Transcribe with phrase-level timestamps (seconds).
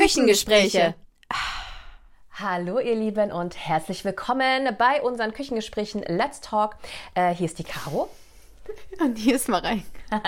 [0.00, 0.94] Küchengespräche.
[2.32, 6.76] Hallo ihr Lieben und herzlich willkommen bei unseren Küchengesprächen Let's Talk.
[7.14, 8.08] Äh, hier ist die Caro.
[9.02, 9.82] Und hier ist Marei.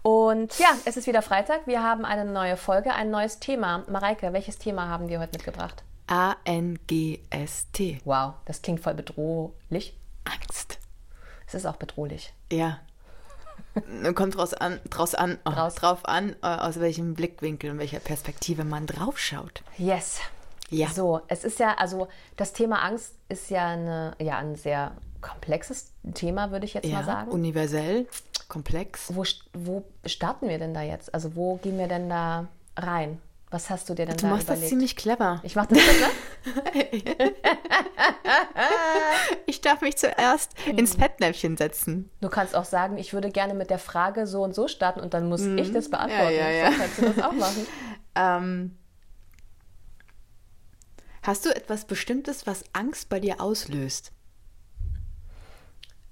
[0.00, 1.66] Und ja, es ist wieder Freitag.
[1.66, 3.84] Wir haben eine neue Folge, ein neues Thema.
[3.88, 5.82] Mareike, welches Thema haben wir heute mitgebracht?
[6.06, 8.00] A-N-G-S-T.
[8.06, 9.94] Wow, das klingt voll bedrohlich.
[10.24, 10.78] Angst.
[11.46, 12.32] Es ist auch bedrohlich.
[12.50, 12.80] Ja.
[14.14, 15.74] Kommt draus an, draus an, oh, Draus.
[15.76, 19.62] drauf an, äh, aus welchem Blickwinkel und welcher Perspektive man draufschaut.
[19.76, 20.18] Yes.
[20.70, 20.88] Ja.
[20.88, 25.92] So, es ist ja, also das Thema Angst ist ja, eine, ja ein sehr komplexes
[26.14, 27.30] Thema, würde ich jetzt Ja, mal sagen.
[27.30, 28.06] universell,
[28.48, 29.14] komplex.
[29.14, 31.12] Wo, wo starten wir denn da jetzt?
[31.14, 33.20] Also wo gehen wir denn da rein?
[33.50, 34.64] Was hast du dir denn Du da machst überlegt?
[34.64, 35.40] das ziemlich clever.
[35.42, 35.78] ich mache das
[36.74, 36.84] ne?
[39.46, 42.10] Ich darf mich zuerst ins Fettnäpfchen setzen.
[42.20, 45.14] Du kannst auch sagen, ich würde gerne mit der Frage so und so starten und
[45.14, 46.32] dann muss ich das beantworten.
[46.34, 46.38] Mhm.
[46.38, 46.72] Ja, ja, ja.
[46.72, 47.66] So kannst du das auch machen.
[48.14, 48.78] Ähm,
[51.22, 54.12] hast du etwas Bestimmtes, was Angst bei dir auslöst?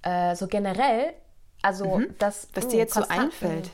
[0.03, 1.13] Äh, so generell,
[1.63, 2.45] also das.
[2.47, 2.51] Mhm.
[2.55, 3.71] Was mh, dir jetzt so einfällt?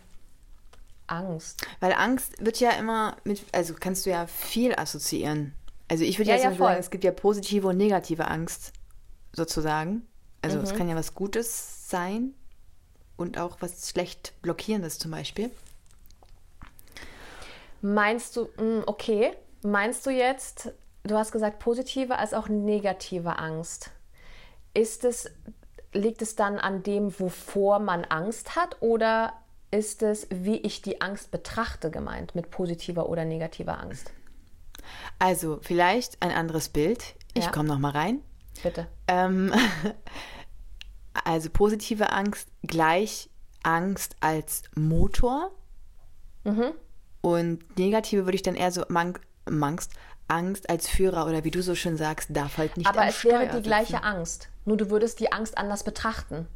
[1.12, 1.66] Angst.
[1.80, 5.54] Weil Angst wird ja immer mit, also kannst du ja viel assoziieren.
[5.88, 8.72] Also ich würde Ja, ja, ja, sagen, es gibt ja positive und negative Angst
[9.32, 10.06] sozusagen.
[10.42, 10.64] Also Mhm.
[10.64, 12.34] es kann ja was Gutes sein
[13.16, 15.50] und auch was schlecht blockierendes zum Beispiel.
[17.80, 19.32] Meinst du, mh, okay,
[19.62, 23.90] meinst du jetzt, du hast gesagt positive als auch negative Angst.
[24.74, 25.30] Ist es,
[25.92, 29.34] liegt es dann an dem, wovor man Angst hat oder
[29.72, 34.12] ist es, wie ich die Angst betrachte, gemeint mit positiver oder negativer Angst?
[35.18, 37.14] Also vielleicht ein anderes Bild.
[37.34, 37.50] Ich Ja.
[37.50, 38.20] komme noch mal rein.
[38.62, 38.86] Bitte.
[39.08, 39.52] Ähm,
[41.24, 43.28] also positive Angst gleich
[43.62, 45.50] Angst als Motor.
[46.44, 46.72] Mhm.
[47.20, 49.92] Und negative würde ich dann eher so mang Angst,
[50.28, 53.46] Angst als Führer oder wie du so schön sagst, darf halt nicht Aber es wäre
[53.46, 54.04] Steuer die gleiche sitzen.
[54.04, 54.48] Angst.
[54.64, 56.46] Nur du würdest die Angst anders betrachten.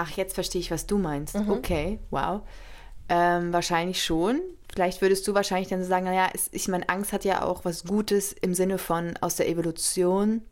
[0.00, 1.34] Ach, jetzt verstehe ich, was du meinst.
[1.36, 1.50] Mhm.
[1.50, 2.42] Okay, wow.
[3.08, 4.40] Ähm, wahrscheinlich schon.
[4.72, 7.64] Vielleicht würdest du wahrscheinlich dann so sagen, naja, es, ich meine, Angst hat ja auch
[7.64, 10.42] was Gutes im Sinne von aus der Evolution.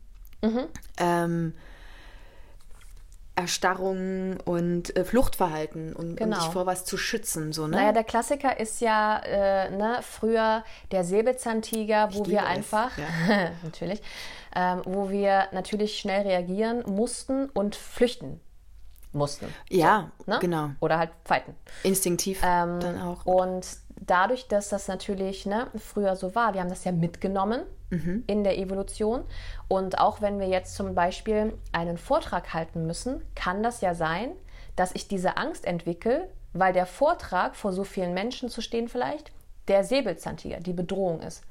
[0.41, 0.65] Mhm.
[0.97, 1.53] Ähm,
[3.35, 6.35] Erstarrung und äh, Fluchtverhalten und, Genau.
[6.35, 7.77] um dich vor was zu schützen, so, ne?
[7.77, 12.91] Naja, der Klassiker ist ja äh, ne, früher der Säbelzahntiger, wo wir einfach,
[13.63, 14.01] natürlich,
[14.55, 18.41] ähm, wo wir natürlich schnell reagieren mussten und flüchten
[19.17, 19.53] mussten.
[19.69, 20.37] ja, Ne?
[20.39, 20.69] genau.
[20.79, 21.55] Oder halt fighten.
[21.83, 23.25] Instinktiv Ähm, dann auch.
[23.25, 23.65] Und
[23.99, 28.25] dadurch, dass das natürlich ne, früher so war, wir haben das ja mitgenommen Mhm.
[28.27, 29.23] in der Evolution.
[29.69, 34.31] Und auch wenn wir jetzt zum Beispiel einen Vortrag halten müssen, kann das ja sein,
[34.75, 39.31] dass ich diese Angst entwickle, weil der Vortrag vor so vielen Menschen zu stehen vielleicht
[39.69, 41.43] der Säbelzahntiger, die Bedrohung ist.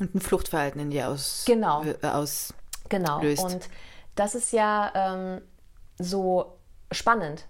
[0.00, 1.44] Und ein Fluchtverhalten in dir aus.
[1.46, 1.82] Genau.
[1.84, 2.54] Äh, aus
[2.88, 3.20] Genau.
[3.20, 3.44] löst.
[3.44, 3.68] Und
[4.14, 5.42] das ist ja ähm,
[5.98, 6.56] so
[6.94, 7.46] spannend.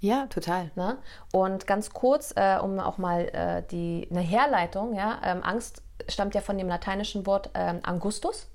[0.00, 0.70] ja, total.
[0.76, 0.98] Ne?
[1.32, 6.34] Und ganz kurz, äh, um auch mal äh, die, eine Herleitung, ja, ähm, Angst stammt
[6.34, 8.48] ja von dem lateinischen Wort ähm, Angustus,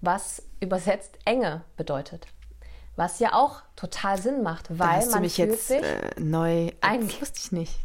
[0.00, 2.26] was übersetzt Enge bedeutet.
[2.96, 5.82] Was ja auch total Sinn macht, Da weil hast du man mich fühlt jetzt sich.
[5.82, 6.72] äh, neu.
[6.80, 7.78] Das wusste ich nicht.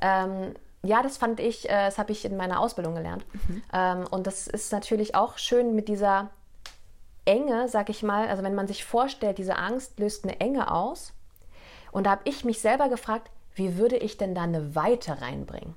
[0.00, 3.26] Ähm, ja, das fand ich, äh, das habe ich in meiner Ausbildung gelernt.
[3.74, 6.30] Ähm, und das ist natürlich auch schön mit dieser
[7.28, 8.28] Enge, sag ich mal.
[8.28, 11.12] Also wenn man sich vorstellt, diese Angst löst eine Enge aus.
[11.92, 15.74] Und da habe ich mich selber gefragt, wie würde ich denn da eine Weite reinbringen?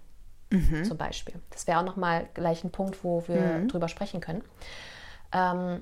[0.84, 1.36] Zum Beispiel.
[1.50, 4.44] Das wäre auch nochmal gleich ein Punkt, wo wir drüber sprechen können.
[5.32, 5.82] Ähm,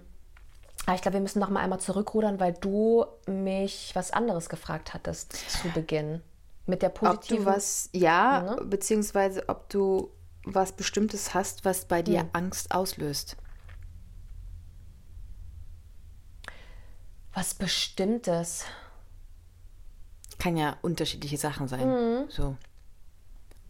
[0.86, 4.94] aber ich glaube, wir müssen noch mal einmal zurückrudern, weil du mich was anderes gefragt
[4.94, 6.22] hattest zu Beginn.
[6.68, 7.46] Mit der Ob positiven...
[7.46, 8.58] du was, ja, Ne?
[8.64, 10.12] beziehungsweise ob du
[10.46, 12.30] was Bestimmtes hast, was bei dir Hm.
[12.34, 13.38] Angst auslöst.
[17.40, 18.66] Was Bestimmtes.
[20.40, 21.88] Kann ja unterschiedliche Sachen sein.
[21.88, 22.26] Mhm.
[22.28, 22.58] So.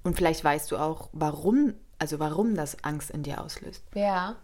[0.01, 3.83] Und vielleicht weißt du auch, warum, also warum das Angst in dir auslöst.
[3.93, 4.37] Ja.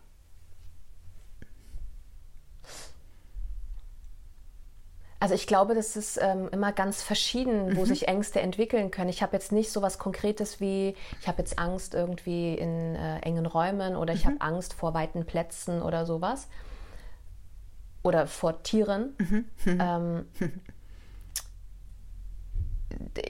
[5.19, 9.09] Also ich glaube, das ist ähm, immer ganz verschieden, wo sich Ängste entwickeln können.
[9.09, 13.21] Ich habe jetzt nicht so was Konkretes wie, ich habe jetzt Angst irgendwie in äh,
[13.21, 16.47] engen Räumen oder ich habe Angst vor weiten Plätzen oder sowas.
[18.05, 19.15] Oder vor Tieren.
[19.65, 20.27] Ähm,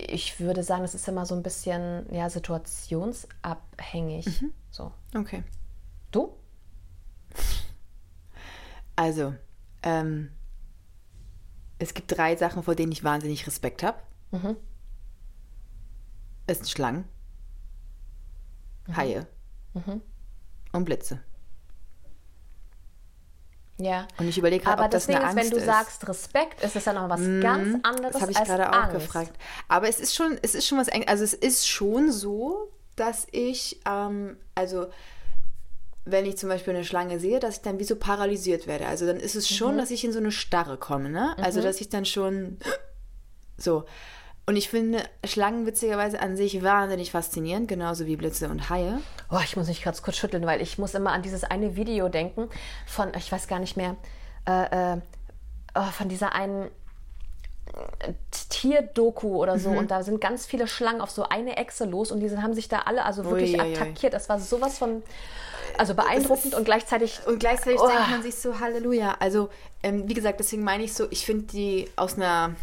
[0.09, 4.43] ich würde sagen, es ist immer so ein bisschen ja, situationsabhängig.
[4.69, 4.91] So.
[5.15, 5.45] Okay.
[6.11, 6.35] Du?
[8.97, 9.33] Also,
[9.81, 10.31] ähm,
[11.79, 13.99] es gibt drei Sachen, vor denen ich wahnsinnig Respekt habe.
[14.31, 14.57] Mhm.
[16.47, 17.05] Es sind Schlangen.
[18.93, 19.25] Haie
[20.73, 21.21] und Blitze.
[23.77, 24.07] Ja.
[24.17, 25.65] Und ich überlege gerade, Aber ob das das eine ist, Angst wenn du ist.
[25.65, 29.33] sagst Respekt, ist es ja noch was ganz anderes Das habe ich gerade auch gefragt.
[29.67, 33.81] Aber es ist schon, es ist schon was, also es ist schon so, dass ich,
[33.85, 34.87] ähm, also
[36.05, 38.85] wenn ich zum Beispiel eine Schlange sehe, dass ich dann wie so paralysiert werde.
[38.87, 39.79] Also dann ist es schon, Mhm.
[39.79, 41.35] dass ich in so eine Starre komme, ne?
[41.39, 42.57] Also dass ich dann schon
[43.57, 43.83] so.
[44.47, 48.99] Und ich finde Schlangen witzigerweise an sich wahnsinnig faszinierend, genauso wie Blitze und Haie.
[49.31, 52.09] Oh, ich muss mich ganz kurz schütteln, weil ich muss immer an dieses eine Video
[52.09, 52.49] denken
[52.85, 53.95] von, ich weiß gar nicht mehr,
[54.47, 54.97] äh, äh,
[55.73, 56.65] oh, von dieser einen
[58.01, 58.13] äh,
[58.49, 59.59] Tierdoku oder Mhm.
[59.59, 62.43] so und da sind ganz viele Schlangen auf so eine Echse los und die sind,
[62.43, 63.73] haben sich da alle also wirklich Uiuiui.
[63.75, 64.13] attackiert.
[64.13, 65.01] Das war sowas von,
[65.79, 67.87] also beeindruckend und gleichzeitig Und gleichzeitig Oh.
[67.87, 69.15] denkt man sich so, Halleluja.
[69.19, 69.49] Also,
[69.81, 72.55] ähm, wie gesagt, deswegen meine ich so, ich finde die aus einer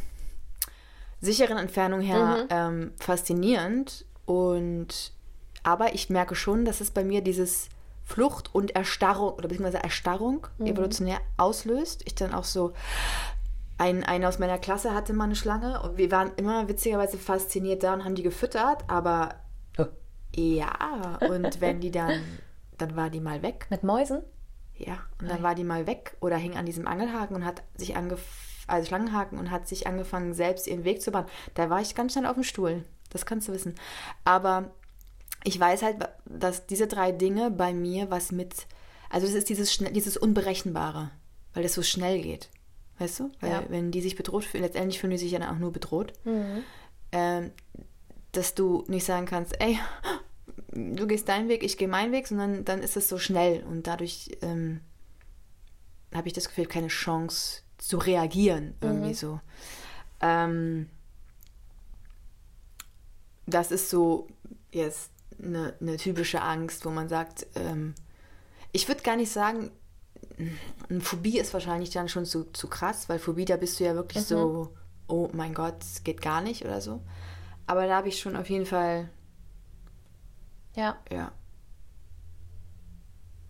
[1.22, 4.04] sicheren Entfernung her ähm, faszinierend.
[4.26, 5.12] Und
[5.62, 7.68] aber ich merke schon, dass es bei mir dieses
[8.04, 12.02] Flucht und Erstarrung oder beziehungsweise Erstarrung evolutionär auslöst.
[12.04, 12.72] Ich dann auch so.
[13.78, 17.82] Ein, einer aus meiner Klasse hatte mal eine Schlange und wir waren immer witzigerweise fasziniert
[17.82, 19.36] da und haben die gefüttert, aber
[19.78, 19.86] Oh.
[20.36, 22.22] ja, und wenn die dann,
[22.78, 23.66] dann war die mal weg.
[23.70, 24.22] mit Mäusen.
[24.76, 27.96] Ja, und dann war die mal weg oder hing an diesem Angelhaken und hat sich
[27.96, 28.28] angefangen,
[28.66, 31.28] also Schlangenhaken und hat sich angefangen, selbst ihren Weg zu bahnen.
[31.54, 32.84] Da war ich ganz schnell auf dem Stuhl.
[33.10, 33.74] Das kannst du wissen.
[34.24, 34.70] Aber
[35.44, 38.66] ich weiß halt, dass diese drei Dinge bei mir was mit,
[39.10, 41.10] also das ist dieses, dieses Unberechenbare,
[41.54, 42.48] weil das so schnell geht.
[42.98, 43.30] Weißt du?
[43.40, 43.62] Weil Ja.
[43.68, 46.12] wenn die sich bedroht fühlen, letztendlich fühlen die sich ja dann auch nur bedroht.
[47.10, 47.50] Ähm,
[48.32, 49.78] dass du nicht sagen kannst, ey,
[50.72, 53.86] du gehst deinen Weg, ich gehe meinen Weg, sondern dann ist es so schnell und
[53.86, 54.80] dadurch ähm,
[56.14, 59.40] habe ich das Gefühl, keine Chance zu reagieren, irgendwie so.
[60.20, 60.88] Ähm,
[63.46, 64.28] das ist so
[64.70, 65.10] jetzt
[65.42, 67.94] eine, eine typische Angst, wo man sagt, ähm,
[68.70, 69.72] ich würde gar nicht sagen,
[70.88, 73.94] eine Phobie ist wahrscheinlich dann schon zu, zu krass, weil Phobie, da bist du ja
[73.96, 74.72] wirklich so,
[75.08, 77.02] oh mein Gott, es geht gar nicht oder so.
[77.66, 79.10] Aber da habe ich schon auf jeden Fall,
[80.76, 80.96] Ja.
[81.10, 81.32] ja,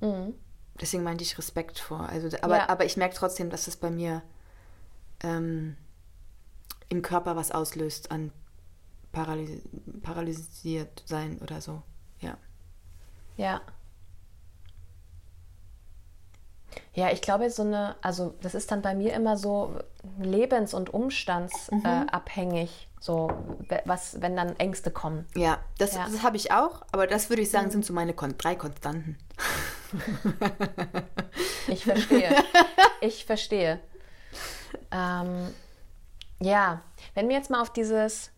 [0.01, 0.35] Mhm.
[0.83, 2.09] Deswegen meinte ich Respekt vor.
[2.09, 2.69] Also, aber, Ja.
[2.69, 4.23] aber ich merke trotzdem, dass es bei mir
[5.23, 5.77] ähm,
[6.89, 8.33] im Körper was auslöst an
[9.13, 9.63] Paraly
[10.03, 11.83] paralysiert sein oder so.
[12.21, 12.37] Ja.
[13.37, 13.61] Ja.
[16.95, 19.79] Ja, ich glaube, so eine, also das ist dann bei mir immer so
[20.19, 23.31] lebens- und umstandsabhängig, äh, abhängig, so
[23.85, 25.27] was, wenn dann Ängste kommen.
[25.35, 26.07] Ja, das, Ja.
[26.07, 29.17] das habe ich auch, aber das würde ich sagen, sind so meine Kon drei Konstanten.
[31.69, 32.35] Ich verstehe.
[33.01, 33.79] ich verstehe.
[34.91, 35.49] Ähm,
[36.41, 36.83] ja,
[37.15, 38.31] wenn wir jetzt mal auf dieses.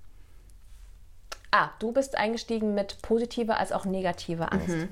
[1.51, 4.89] Ah, du bist eingestiegen mit positiver als auch negativer Angst.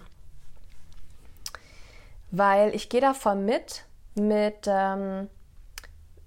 [2.30, 3.84] Weil ich gehe davon mit,
[4.14, 5.28] mit ähm,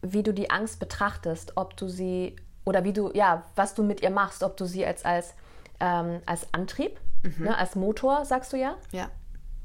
[0.01, 2.35] wie du die Angst betrachtest, ob du sie
[2.65, 5.33] oder wie du, ja, was du mit ihr machst, ob du sie als, als,
[5.79, 6.99] ähm, als Antrieb,
[7.39, 9.09] ne, als Motor, sagst du ja, Ja.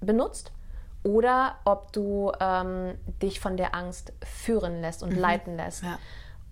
[0.01, 0.53] benutzt
[1.03, 5.99] oder ob du ähm, dich von der Angst führen lässt und leiten lässt Ja.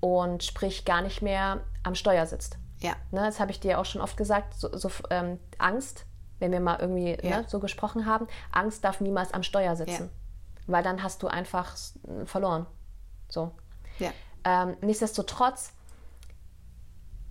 [0.00, 2.56] und sprich gar nicht mehr am Steuer sitzt.
[2.81, 2.93] Ja.
[3.11, 4.55] Ne, das habe ich dir auch schon oft gesagt.
[4.55, 6.07] So, so, ähm, Angst,
[6.38, 7.40] wenn wir mal irgendwie Ja.
[7.40, 10.62] ne, so gesprochen haben, Angst darf niemals am Steuer sitzen, Ja.
[10.69, 12.67] weil dann hast du einfach s- verloren.
[13.28, 13.50] So.
[13.99, 14.11] Ja.
[14.45, 15.73] Ähm, nichtsdestotrotz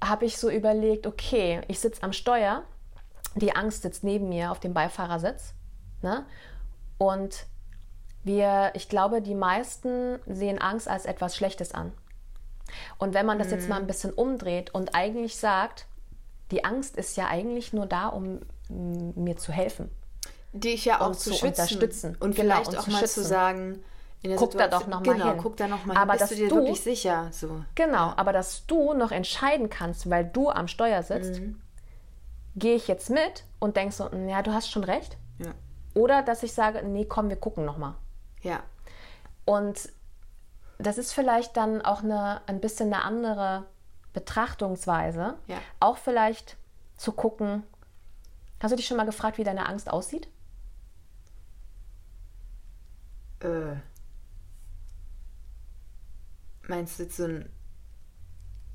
[0.04, 2.64] habe ich so überlegt, okay, ich sitze am Steuer,
[3.36, 5.54] die Angst sitzt neben mir auf dem Beifahrersitz.
[6.02, 6.26] Ne?
[6.98, 7.46] Und
[8.24, 11.92] wir, ich glaube, die meisten sehen Angst als etwas Schlechtes an.
[12.98, 15.86] Und wenn man das jetzt mal ein bisschen umdreht und eigentlich sagt,
[16.52, 18.40] die Angst ist ja eigentlich nur da, um
[18.70, 19.90] mir zu helfen.
[20.52, 22.18] Dich ja auch zu, zu unterstützen.
[22.20, 23.24] Und Genau, vielleicht und auch zu mal schützen.
[23.24, 23.84] zu sagen,
[24.24, 25.38] in der Guck da doch noch mal genau, hin.
[25.42, 26.20] guck da noch mal Aber hin.
[26.20, 27.30] Bist dass du dir du- wirklich sicher?
[27.32, 27.64] So.
[27.76, 31.42] Genau, aber dass du noch entscheiden kannst, weil du am Steuer sitzt,
[32.56, 35.16] gehe ich jetzt mit und denkst so, "Mm, ja, du hast schon recht.
[35.38, 35.52] Ja.
[35.98, 37.96] Oder dass ich sage, nee, komm, wir gucken noch mal.
[38.44, 38.62] Ja.
[39.46, 39.90] Und
[40.78, 43.66] das ist vielleicht dann auch eine, ein bisschen eine andere
[44.14, 45.40] Betrachtungsweise.
[45.48, 45.58] Ja.
[45.80, 46.56] Auch vielleicht
[46.98, 47.64] zu gucken,
[48.60, 50.28] hast du dich schon mal gefragt, wie deine Angst aussieht?
[53.40, 53.78] Äh.
[56.68, 57.52] Meinst du jetzt so ein.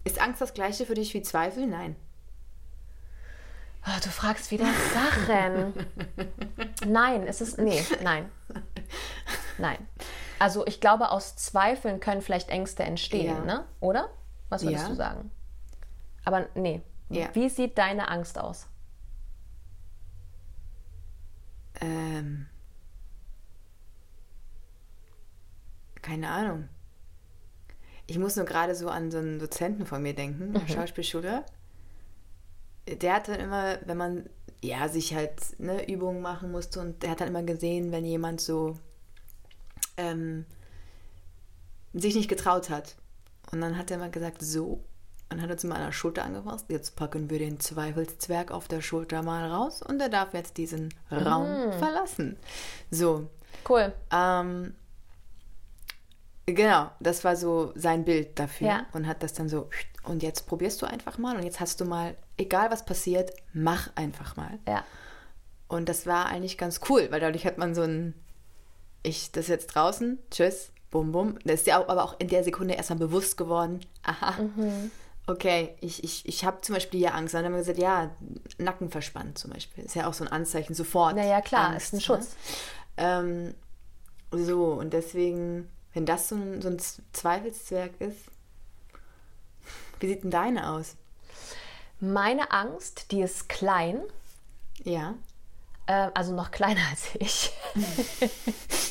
[0.02, 1.68] Ist Angst das gleiche für dich wie Zweifel?
[1.68, 1.94] Nein.
[3.84, 5.72] Ah, du fragst wieder Sachen.
[6.86, 7.58] nein, es ist.
[7.58, 8.30] Nee, nein.
[9.58, 9.78] Nein.
[10.38, 13.44] Also ich glaube, aus Zweifeln können vielleicht Ängste entstehen, Ja.
[13.44, 13.64] ne?
[13.80, 14.08] Oder?
[14.48, 14.88] Was würdest Ja.
[14.90, 15.30] du sagen?
[16.24, 16.82] Aber nee.
[17.08, 17.28] Ja.
[17.34, 18.66] Wie sieht deine Angst aus?
[21.80, 22.46] Ähm,
[26.00, 26.68] keine Ahnung.
[28.06, 30.68] Ich muss nur gerade so an so einen Dozenten von mir denken, mhm.
[30.68, 31.44] Schauspielschule.
[32.86, 34.28] Der hat dann immer, wenn man
[34.62, 38.40] ja sich halt ne, Übungen machen musste und der hat dann immer gesehen, wenn jemand
[38.40, 38.78] so
[39.96, 40.46] ähm,
[41.92, 42.96] sich nicht getraut hat.
[43.50, 44.82] Und dann hat er mal gesagt, so,
[45.32, 46.66] und hat uns mal an der Schulter angefasst.
[46.68, 50.94] Jetzt packen wir den Zweifelszwerg auf der Schulter mal raus und er darf jetzt diesen
[51.10, 51.72] Raum mm.
[51.72, 52.36] verlassen.
[52.90, 53.28] So.
[53.68, 53.92] Cool.
[54.12, 54.74] Ähm,
[56.46, 58.86] genau, das war so sein Bild dafür ja.
[58.92, 59.68] und hat das dann so.
[60.04, 63.90] Und jetzt probierst du einfach mal und jetzt hast du mal, egal was passiert, mach
[63.94, 64.58] einfach mal.
[64.66, 64.84] Ja.
[65.68, 68.14] Und das war eigentlich ganz cool, weil dadurch hat man so ein,
[69.02, 71.38] ich, das jetzt draußen, tschüss, bum bum.
[71.44, 74.90] Das ist ja auch, aber auch in der Sekunde erstmal bewusst geworden, aha, mhm
[75.26, 77.34] okay, ich, ich, ich habe zum Beispiel hier Angst.
[77.34, 78.10] dann haben wir gesagt, ja,
[78.58, 79.84] Nacken verspannt zum Beispiel.
[79.84, 81.16] Ist ja auch so ein Anzeichen, sofort.
[81.16, 82.36] Naja, klar, Angst, ist ein Schutz.
[82.96, 83.54] Ne?
[84.32, 86.78] Ähm, so, und deswegen, wenn das so ein, so ein
[87.12, 88.18] Zweifelszwerg ist,
[90.02, 90.96] wie sieht denn deine aus?
[92.00, 94.02] Meine Angst, die ist klein.
[94.82, 95.14] Ja.
[95.86, 97.52] Äh, also noch kleiner als ich.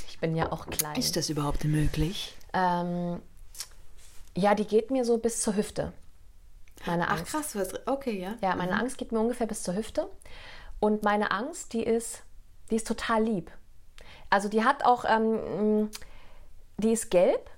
[0.07, 0.95] ich bin ja auch klein.
[0.95, 2.35] Ist das überhaupt möglich?
[2.53, 3.21] Ähm,
[4.35, 5.93] ja, die geht mir so bis zur Hüfte.
[6.85, 7.25] Meine Angst.
[7.27, 8.35] Ach krass, was, okay, ja.
[8.41, 8.79] Ja, meine mhm.
[8.79, 10.09] Angst geht mir ungefähr bis zur Hüfte.
[10.79, 12.23] Und meine Angst, die ist,
[12.69, 13.51] die ist total lieb.
[14.29, 15.89] Also die hat auch, ähm,
[16.77, 17.49] die ist gelb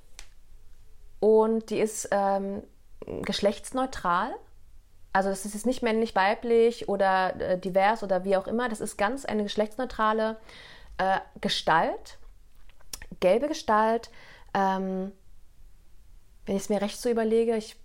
[1.19, 2.63] und die ist ähm,
[3.21, 4.33] geschlechtsneutral.
[5.11, 8.69] Also das ist jetzt nicht männlich, weiblich oder äh, divers oder wie auch immer.
[8.69, 10.37] Das ist ganz eine geschlechtsneutrale
[10.97, 12.17] äh, Gestalt,
[13.19, 14.09] gelbe Gestalt.
[14.53, 15.11] Ähm,
[16.45, 17.77] wenn ich es mir recht so überlege, ich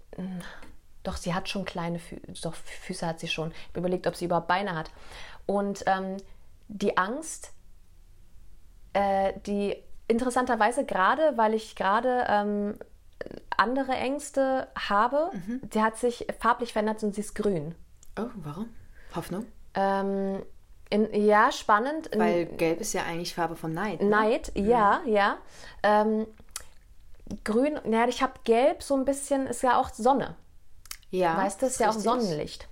[1.03, 3.53] doch, sie hat schon kleine Füße, doch Füße hat sie schon.
[3.71, 4.91] Ich überlegt, ob sie überhaupt Beine hat.
[5.47, 6.17] Und ähm,
[6.69, 7.53] die Angst,
[8.93, 12.79] äh, die interessanterweise gerade, weil ich gerade ähm,
[13.57, 15.61] andere Ängste habe, mhm.
[15.63, 17.75] die hat sich farblich verändert und sie ist grün.
[18.19, 18.69] Oh, warum?
[19.15, 19.47] Hoffnung?
[19.75, 20.43] Ähm,
[20.91, 22.11] in, ja, spannend.
[22.17, 24.01] Weil Gelb ist ja eigentlich Farbe von Neid.
[24.01, 24.09] Ne?
[24.09, 25.13] Neid, ja, mhm.
[25.13, 25.37] ja.
[25.83, 26.27] Ähm,
[27.45, 30.37] grün, ja, ich habe Gelb so ein bisschen, ist ja auch Sonne.
[31.11, 31.37] Ja.
[31.37, 32.69] Weißt du, ist ja auch Sonnenlicht.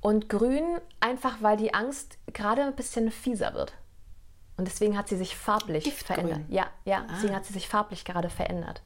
[0.00, 3.72] Und grün einfach, weil die Angst gerade ein bisschen fieser wird.
[4.56, 6.16] Und deswegen hat sie sich farblich Giftgrün.
[6.16, 6.40] verändert.
[6.48, 7.12] Ja, ja, ah.
[7.12, 8.82] deswegen hat sie sich farblich gerade verändert.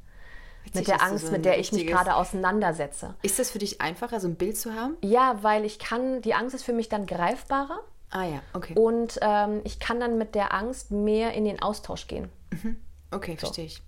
[0.65, 3.15] Witzig, mit der Angst, so mit der ich mich gerade auseinandersetze.
[3.23, 4.97] Ist das für dich einfacher, so ein Bild zu haben?
[5.03, 7.81] Ja, weil ich kann, die Angst ist für mich dann greifbarer.
[8.11, 8.75] Ah ja, okay.
[8.75, 12.29] Und ähm, ich kann dann mit der Angst mehr in den Austausch gehen.
[12.51, 12.77] Mhm.
[13.11, 13.47] Okay, so.
[13.47, 13.83] verstehe ich.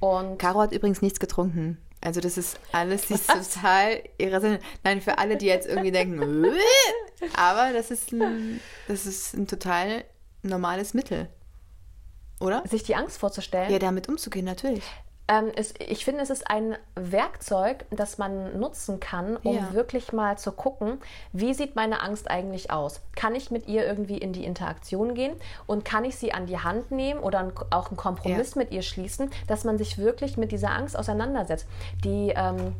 [0.00, 1.78] Und Caro hat übrigens nichts getrunken.
[2.00, 4.60] Also das ist alles die ist total irrational.
[4.84, 6.46] Nein, für alle, die jetzt irgendwie denken,
[7.36, 10.04] aber das ist ein, das ist ein total
[10.42, 11.28] normales Mittel.
[12.40, 12.62] Oder?
[12.68, 13.70] Sich die Angst vorzustellen.
[13.72, 14.84] Ja, damit umzugehen, natürlich.
[15.30, 19.72] Ähm, es, ich finde, es ist ein Werkzeug, das man nutzen kann, um ja.
[19.74, 20.98] wirklich mal zu gucken,
[21.32, 23.02] wie sieht meine Angst eigentlich aus?
[23.14, 26.58] Kann ich mit ihr irgendwie in die Interaktion gehen und kann ich sie an die
[26.58, 28.62] Hand nehmen oder auch einen Kompromiss ja.
[28.62, 31.66] mit ihr schließen, dass man sich wirklich mit dieser Angst auseinandersetzt?
[32.04, 32.74] Die ähm,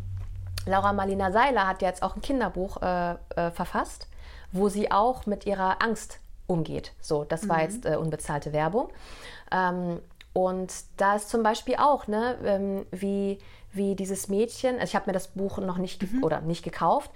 [0.64, 4.09] Laura Marlina Seiler hat jetzt auch ein Kinderbuch äh, äh, verfasst,
[4.52, 6.93] wo sie auch mit ihrer Angst umgeht.
[7.02, 7.62] So, das war mhm.
[7.62, 8.88] jetzt äh, unbezahlte Werbung.
[9.52, 10.00] Ähm,
[10.38, 13.40] und da ist zum Beispiel auch, ne, ähm, wie,
[13.73, 16.23] wie dieses Mädchen, also ich habe mir das Buch noch nicht mhm.
[16.23, 17.11] oder nicht gekauft.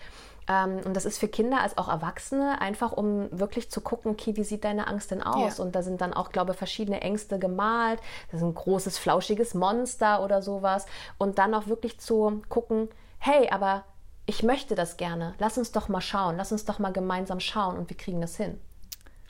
[0.48, 4.34] Ähm, und das ist für Kinder als auch Erwachsene einfach, um wirklich zu gucken, okay,
[4.34, 5.58] wie sieht deine Angst denn aus?
[5.58, 5.64] Ja.
[5.64, 8.00] Und da sind dann auch, glaube ich, verschiedene Ängste gemalt.
[8.32, 10.86] Das ist ein großes, flauschiges Monster oder sowas.
[11.16, 12.88] Und dann auch wirklich zu gucken,
[13.20, 13.84] hey, aber
[14.26, 15.34] ich möchte das gerne.
[15.38, 16.36] Lass uns doch mal schauen.
[16.38, 18.60] Lass uns doch mal gemeinsam schauen und wir kriegen das hin.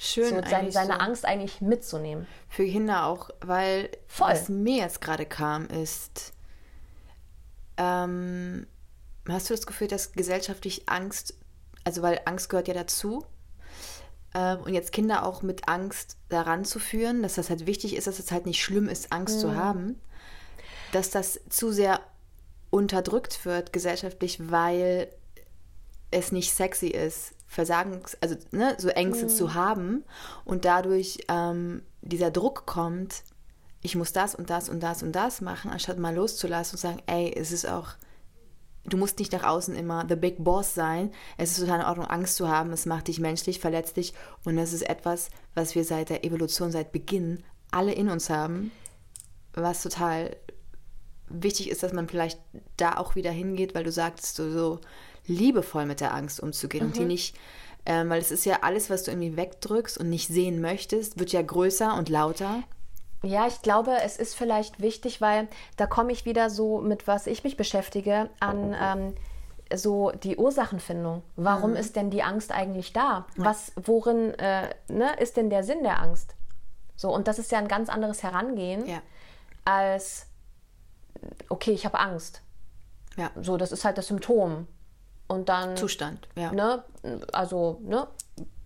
[0.04, 0.30] Schön.
[0.30, 2.26] So seine, seine so Angst eigentlich mitzunehmen.
[2.48, 4.30] Für Kinder auch, weil Voll.
[4.30, 6.32] was mir jetzt gerade kam, ist,
[7.76, 8.66] ähm,
[9.28, 11.34] hast du das Gefühl, dass gesellschaftlich Angst,
[11.84, 13.24] also weil Angst gehört ja dazu,
[14.34, 18.08] ähm, und jetzt Kinder auch mit Angst daran zu führen, dass das halt wichtig ist,
[18.08, 19.40] dass es halt nicht schlimm ist, Angst mhm.
[19.40, 20.00] zu haben,
[20.90, 22.00] dass das zu sehr
[22.70, 25.12] unterdrückt wird gesellschaftlich, weil
[26.10, 29.28] es nicht sexy ist, Versagens, also ne, so Ängste mhm.
[29.28, 30.04] zu haben
[30.46, 33.24] und dadurch ähm, dieser Druck kommt,
[33.82, 37.02] ich muss das und das und das und das machen, anstatt mal loszulassen und sagen,
[37.04, 37.90] ey, es ist auch,
[38.86, 41.10] du musst nicht nach außen immer the big boss sein.
[41.36, 42.72] Es ist total in Ordnung, Angst zu haben.
[42.72, 44.14] Es macht dich menschlich, verletzlich
[44.46, 48.72] und das ist etwas, was wir seit der Evolution, seit Beginn alle in uns haben,
[49.52, 50.34] was total
[51.28, 52.40] wichtig ist, dass man vielleicht
[52.78, 54.80] da auch wieder hingeht, weil du sagst so, so
[55.26, 57.36] liebevoll mit der Angst umzugehen und die nicht,
[57.86, 61.32] ähm, weil es ist ja alles, was du irgendwie wegdrückst und nicht sehen möchtest, wird
[61.32, 62.62] ja größer und lauter.
[63.24, 67.26] Ja, ich glaube, es ist vielleicht wichtig, weil da komme ich wieder so mit, was
[67.28, 69.14] ich mich beschäftige, an ähm,
[69.74, 71.22] so die Ursachenfindung.
[71.36, 71.76] Warum Mhm.
[71.76, 73.26] ist denn die Angst eigentlich da?
[73.36, 76.34] Was, worin äh, ne, ist denn der Sinn der Angst?
[76.96, 79.00] So, und das ist ja ein ganz anderes Herangehen Ja.
[79.64, 80.26] als,
[81.48, 82.42] okay, ich habe Angst.
[83.16, 83.30] Ja.
[83.40, 84.66] So, das ist halt das Symptom.
[85.32, 86.52] Und dann Zustand, ja.
[86.52, 86.84] ne,
[87.32, 88.06] also ne,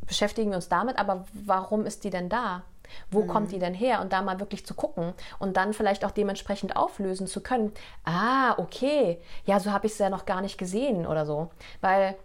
[0.07, 2.63] beschäftigen wir uns damit, aber warum ist die denn da?
[3.11, 3.27] Wo Mhm.
[3.29, 4.01] kommt die denn her?
[4.01, 7.73] Und da mal wirklich zu gucken und dann vielleicht auch dementsprechend auflösen zu können.
[8.05, 11.51] Ah, okay, ja, so habe ich es ja noch gar nicht gesehen oder so.
[11.81, 12.17] Weil,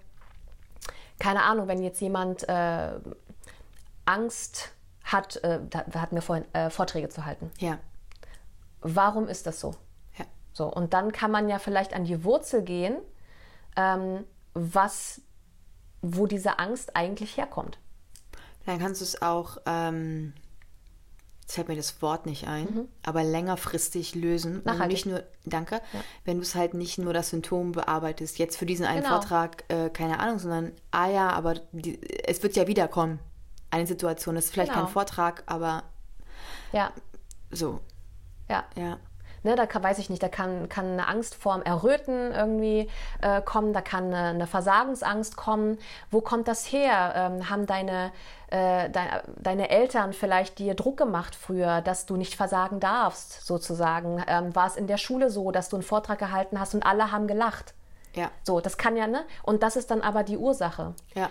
[1.20, 2.92] keine Ahnung, wenn jetzt jemand äh,
[4.06, 4.72] Angst
[5.04, 7.52] hat, äh, hatten wir vorhin äh, Vorträge zu halten.
[7.58, 7.80] Ja.
[8.82, 9.72] Warum ist das so?
[10.18, 10.26] Ja.
[10.54, 12.98] So, und dann kann man ja vielleicht an die Wurzel gehen,
[13.76, 15.22] ähm, was,
[16.02, 17.78] wo diese Angst eigentlich herkommt.
[18.66, 20.34] Dann kannst du es auch, ähm,
[21.42, 24.58] jetzt fällt mir das Wort nicht ein, aber längerfristig lösen.
[24.58, 24.62] Mhm.
[24.66, 24.90] Nachhaltig.
[24.92, 25.82] nicht nur, danke,
[26.26, 29.16] wenn du es halt nicht nur das Symptom bearbeitest, jetzt für diesen einen Genau.
[29.16, 33.20] Vortrag, äh, keine Ahnung, sondern, ah ja, aber die, es wird ja wiederkommen.
[33.72, 34.84] Eine Situation, das ist vielleicht Genau.
[34.86, 35.84] kein Vortrag, aber
[36.74, 36.92] Ja,
[37.52, 37.80] so,
[38.50, 38.66] ja.
[38.78, 39.00] ja.
[39.44, 42.90] Ne, da kann, weiß ich nicht, da kann, kann eine Angst vorm Erröten irgendwie
[43.22, 45.80] äh, kommen, da kann eine, eine Versagensangst kommen.
[46.12, 47.14] Wo kommt das her?
[47.16, 48.12] Ähm, haben deine,
[48.52, 54.24] äh, dein, deine Eltern vielleicht dir Druck gemacht früher, dass du nicht versagen darfst, sozusagen?
[54.28, 57.12] Ähm, war es in der Schule so, dass du einen Vortrag gehalten hast und alle
[57.12, 57.74] haben gelacht?
[58.14, 59.24] Ja, So, das kann ja, ne?
[59.42, 60.94] Und das ist dann aber die Ursache.
[61.16, 61.30] ja,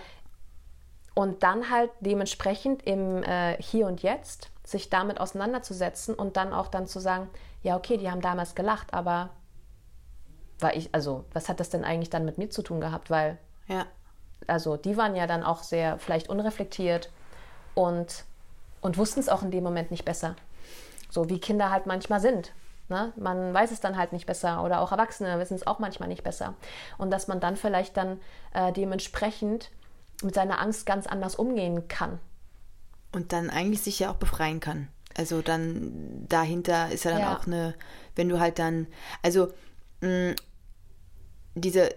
[1.13, 6.67] Und dann halt dementsprechend im äh, Hier und Jetzt sich damit auseinanderzusetzen und dann auch
[6.67, 7.29] dann zu sagen,
[7.63, 9.29] ja, okay, die haben damals gelacht, aber
[10.59, 13.09] war ich, also, was hat das denn eigentlich dann mit mir zu tun gehabt?
[13.09, 13.37] Weil,
[13.67, 13.85] ja,
[14.47, 17.09] also, die waren ja dann auch sehr vielleicht unreflektiert
[17.75, 18.25] und,
[18.81, 20.35] und wussten es auch in dem Moment nicht besser.
[21.09, 22.53] So wie Kinder halt manchmal sind.
[22.91, 23.13] Ne?
[23.15, 26.23] Man weiß es dann halt nicht besser oder auch Erwachsene wissen es auch manchmal nicht
[26.23, 26.55] besser.
[26.97, 28.19] Und dass man dann vielleicht dann
[28.53, 29.71] äh, dementsprechend
[30.23, 32.19] mit seiner Angst ganz anders umgehen kann.
[33.11, 34.87] Und dann eigentlich sich ja auch befreien kann.
[35.17, 37.35] Also dann dahinter ist ja dann Ja.
[37.37, 37.75] auch eine,
[38.15, 38.87] wenn du halt dann,
[39.21, 39.51] also
[40.01, 40.35] mh,
[41.55, 41.89] diese,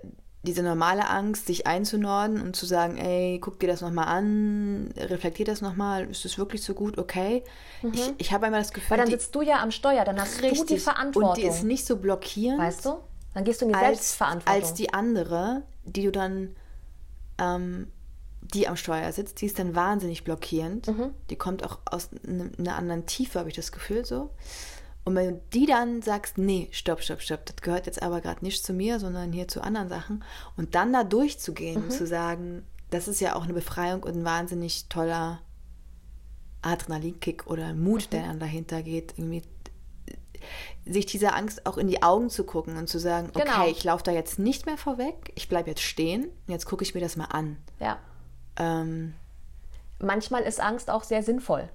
[0.43, 5.47] diese normale Angst, sich einzunorden und zu sagen, ey, guck dir das nochmal an, reflektier
[5.47, 7.45] das nochmal, ist es wirklich so gut, okay?
[7.93, 8.91] Ich, ich habe einmal das Gefühl, Mhm.
[8.91, 11.31] Weil dann die- sitzt du ja am Steuer, dann hast du die richtig, Verantwortung.
[11.31, 12.97] und die ist nicht so blockierend, weißt du?
[13.33, 14.63] Dann gehst du in die als, Selbstverantwortung.
[14.63, 16.55] als die andere, die du dann,
[17.39, 17.89] ähm,
[18.53, 20.87] die am Steuer sitzt, die ist dann wahnsinnig blockierend.
[20.89, 21.11] Mhm.
[21.31, 24.31] Die kommt auch aus ne- einer anderen Tiefe, habe ich das Gefühl so.
[25.05, 28.45] Und wenn du die dann sagst, nee, stopp, stopp, stopp, das gehört jetzt aber gerade
[28.45, 30.23] nicht zu mir, sondern hier zu anderen Sachen.
[30.57, 31.85] Und dann da durchzugehen Mhm.
[31.85, 35.41] und zu sagen, das ist ja auch eine Befreiung und ein wahnsinnig toller
[36.63, 38.11] Adrenalinkick oder Mut, Mhm.
[38.11, 39.43] der dann dahinter geht, irgendwie
[40.87, 43.67] sich dieser Angst auch in die Augen zu gucken und zu sagen, okay, Genau.
[43.67, 46.95] ich laufe da jetzt nicht mehr vorweg, ich bleibe jetzt stehen und jetzt gucke ich
[46.95, 47.57] mir das mal an.
[47.81, 47.99] ja.
[48.59, 49.15] Ähm,
[50.01, 51.69] Manchmal ist Angst auch sehr sinnvoll.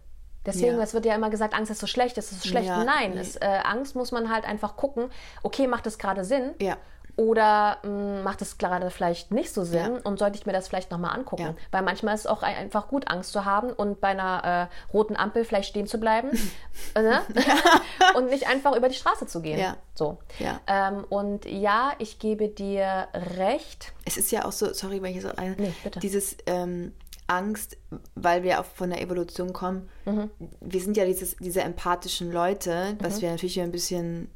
[0.45, 0.83] Deswegen, Ja.
[0.83, 2.67] es wird ja immer gesagt, Angst ist so schlecht, es ist so schlecht.
[2.67, 3.19] Ja, Nein, nee.
[3.19, 5.09] es, äh, Angst muss man halt einfach gucken,
[5.43, 6.51] okay, macht es gerade Sinn?
[6.59, 6.77] ja,
[7.15, 10.01] Oder mh, macht es gerade vielleicht nicht so Sinn Ja.
[10.03, 11.41] und sollte ich mir das vielleicht nochmal angucken?
[11.43, 11.55] Ja.
[11.71, 14.93] Weil manchmal ist es auch ein- einfach gut, Angst zu haben und bei einer äh,
[14.93, 16.29] roten Ampel vielleicht stehen zu bleiben
[16.95, 17.21] äh, ne?
[18.15, 19.59] und nicht einfach über die Straße zu gehen.
[19.59, 19.75] Ja.
[19.95, 20.17] So.
[20.39, 20.59] Ja.
[20.67, 23.93] Ähm, und ja, ich gebe dir recht.
[24.05, 25.99] es ist ja auch so, sorry, wenn ich so eine, Nee, bitte.
[25.99, 26.93] dieses ähm,
[27.27, 27.77] Angst,
[28.15, 29.87] weil wir auch von der Evolution kommen.
[30.05, 30.31] Mhm.
[30.61, 34.31] Wir sind ja dieses, diese empathischen Leute, was wir natürlich ein bisschen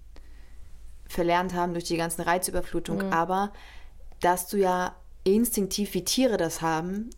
[1.13, 3.13] verlernt haben durch die ganzen Reizüberflutung, Mhm.
[3.13, 3.51] aber
[4.19, 7.09] dass du ja instinktiv, wie Tiere das haben,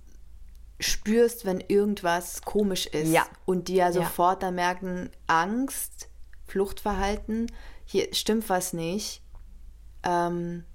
[0.79, 3.25] spürst, wenn irgendwas komisch ist Ja.
[3.45, 6.09] und die ja sofort dann merken, Angst,
[6.47, 7.51] Fluchtverhalten,
[7.85, 9.21] hier stimmt was nicht,
[10.03, 10.65] ähm,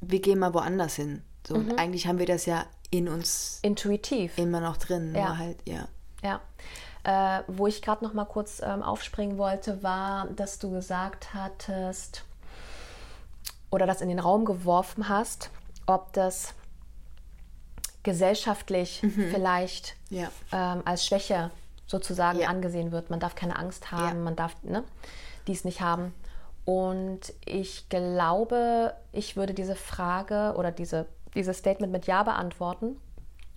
[0.00, 1.22] wir gehen mal woanders hin.
[1.46, 1.70] So, Mhm.
[1.72, 4.36] und eigentlich haben wir das ja in uns Intuitiv.
[4.38, 5.14] immer noch drin.
[5.14, 5.36] Ja.
[5.36, 5.88] Halt, ja.
[6.22, 6.40] Ja.
[7.02, 12.24] Äh, wo ich gerade noch mal kurz ähm, aufspringen wollte, war, dass du gesagt hattest
[13.70, 15.50] oder das in den Raum geworfen hast,
[15.86, 16.54] ob das
[18.02, 20.30] gesellschaftlich vielleicht Ja.
[20.52, 21.50] ähm, als Schwäche
[21.86, 22.48] sozusagen Ja.
[22.48, 23.10] angesehen wird.
[23.10, 24.24] Man darf keine Angst haben, Ja.
[24.24, 24.84] man darf ne,
[25.46, 26.14] dies nicht haben.
[26.64, 32.96] Und ich glaube, ich würde diese Frage oder diese, dieses Statement mit Ja beantworten.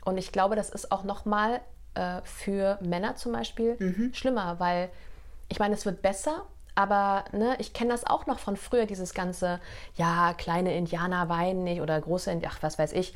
[0.04, 1.62] Und ich glaube, das ist auch nochmal
[1.94, 4.14] äh, für Männer zum Beispiel Mhm.
[4.14, 4.90] schlimmer, weil
[5.48, 9.14] ich meine, es wird besser, Aber ne, ich kenne das auch noch von früher, dieses
[9.14, 9.60] ganze,
[9.96, 13.14] ja, kleine Indianer weinen nicht oder große Indianer, ach, was weiß ich.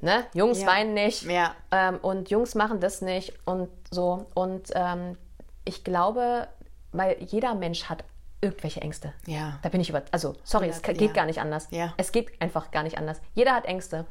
[0.00, 0.24] Ne?
[0.34, 0.66] Jungs Ja.
[0.66, 1.54] weinen nicht Ja.
[1.70, 4.26] ähm, und Jungs machen das nicht und so.
[4.34, 5.16] Und ähm,
[5.64, 6.48] ich glaube,
[6.90, 8.02] weil jeder Mensch hat
[8.40, 9.12] irgendwelche Ängste.
[9.26, 9.58] Ja.
[9.62, 10.02] Da bin ich über.
[10.10, 11.14] Also, sorry, es Hundert, geht ja.
[11.14, 11.68] gar nicht anders.
[11.70, 11.94] Ja.
[11.96, 13.20] Es geht einfach gar nicht anders.
[13.34, 14.04] Jeder hat Ängste.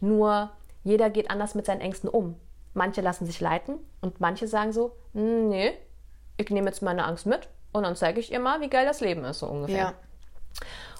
[0.00, 0.50] Nur
[0.82, 2.34] jeder geht anders mit seinen Ängsten um.
[2.74, 5.72] Manche lassen sich leiten und manche sagen so: "Hm, Nee,
[6.36, 9.00] ich nehme jetzt meine Angst mit und dann zeige ich ihr mal, wie geil das
[9.00, 9.76] Leben ist, so ungefähr.
[9.76, 9.94] Ja.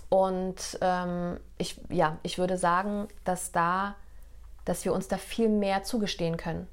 [0.09, 3.97] Und ähm, ich, ja, ich würde sagen, dass da,
[4.65, 6.69] dass wir uns da viel mehr zugestehen können.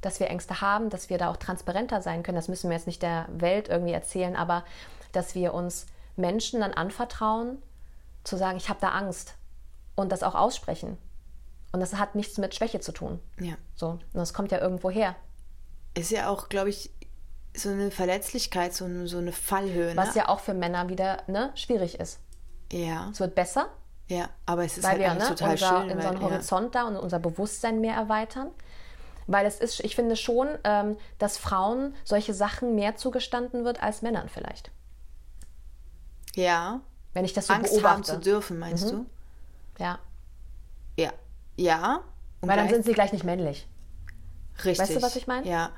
[0.00, 2.36] Dass wir Ängste haben, dass wir da auch transparenter sein können.
[2.36, 4.64] Das müssen wir jetzt nicht der Welt irgendwie erzählen, aber
[5.12, 7.62] dass wir uns Menschen dann anvertrauen,
[8.24, 9.34] zu sagen, ich habe da Angst
[9.94, 10.98] und das auch aussprechen.
[11.72, 13.20] Und das hat nichts mit Schwäche zu tun.
[13.40, 13.54] Ja.
[13.74, 15.16] So, und das kommt ja irgendwo her.
[15.94, 16.90] Ist ja auch, glaube ich,
[17.58, 19.96] so eine Verletzlichkeit, so eine, so eine Fallhöhe.
[19.96, 20.22] Was ne?
[20.22, 22.20] ja auch für Männer wieder ne, schwierig ist.
[22.72, 23.10] ja.
[23.12, 23.68] Es wird besser,
[24.08, 25.90] Ja, aber es ist weil halt wir ne, total unser, schön.
[25.92, 28.50] unseren weil, Horizont da und unser Bewusstsein mehr erweitern.
[29.26, 34.00] Weil es ist, ich finde schon, ähm, dass Frauen solche Sachen mehr zugestanden wird als
[34.00, 34.70] Männern vielleicht.
[36.34, 36.42] Ja.
[36.44, 36.80] ja.
[37.12, 38.12] Wenn ich das so Angst haben beobachte.
[38.14, 38.90] zu dürfen, meinst Ja.
[38.90, 39.06] du?
[39.78, 39.98] Ja.
[41.56, 42.02] Ja.
[42.40, 43.66] Und Weil dann sind sie gleich nicht männlich.
[44.64, 44.78] richtig.
[44.78, 45.44] weißt du, was ich meine?
[45.48, 45.70] Ja.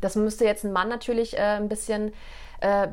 [0.00, 2.12] Das müsste jetzt ein Mann natürlich äh, ein bisschen
[2.60, 2.88] äh,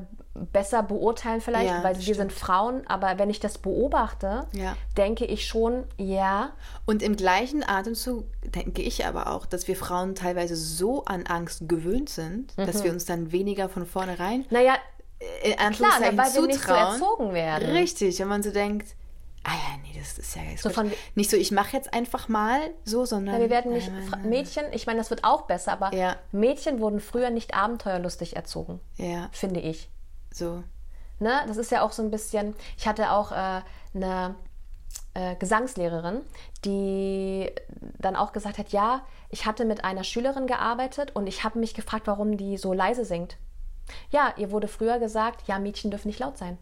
[0.51, 2.31] besser beurteilen vielleicht, Ja, weil wir sind.
[2.33, 2.85] Frauen.
[2.87, 4.75] Aber wenn ich das beobachte, Ja.
[4.97, 6.51] denke ich schon, ja,
[6.85, 11.67] Und im gleichen Atemzug denke ich aber auch, dass wir Frauen teilweise so an Angst
[11.69, 12.83] gewöhnt sind, dass Mhm.
[12.83, 14.75] wir uns dann weniger von vornherein naja,
[15.43, 16.93] in klar, Anführungszeichen weil wir nicht so zutrauen.
[17.01, 17.69] erzogen werden.
[17.71, 18.95] Richtig, wenn man so denkt,
[19.47, 22.27] ah ja, nee, das ist ja jetzt So von- nicht so, ich mache jetzt einfach
[22.27, 25.71] mal so, sondern Ja, wir werden nicht, nein, Mädchen, ich meine, das wird auch besser,
[25.73, 26.15] aber Ja.
[26.31, 28.79] Mädchen wurden früher nicht abenteuerlustig erzogen.
[28.97, 29.89] Ja, finde ich.
[30.31, 30.63] so.
[31.19, 31.31] Ne?
[31.47, 33.61] Das ist ja auch so ein bisschen, ich hatte auch äh,
[33.93, 34.35] eine
[35.13, 36.19] äh, Gesangslehrerin,
[36.65, 37.49] die
[37.99, 41.73] dann auch gesagt hat, ja, ich hatte mit einer Schülerin gearbeitet und ich habe mich
[41.73, 43.37] gefragt, warum die so leise singt.
[44.09, 46.57] Ja, ihr wurde früher gesagt, ja, Mädchen dürfen nicht laut sein.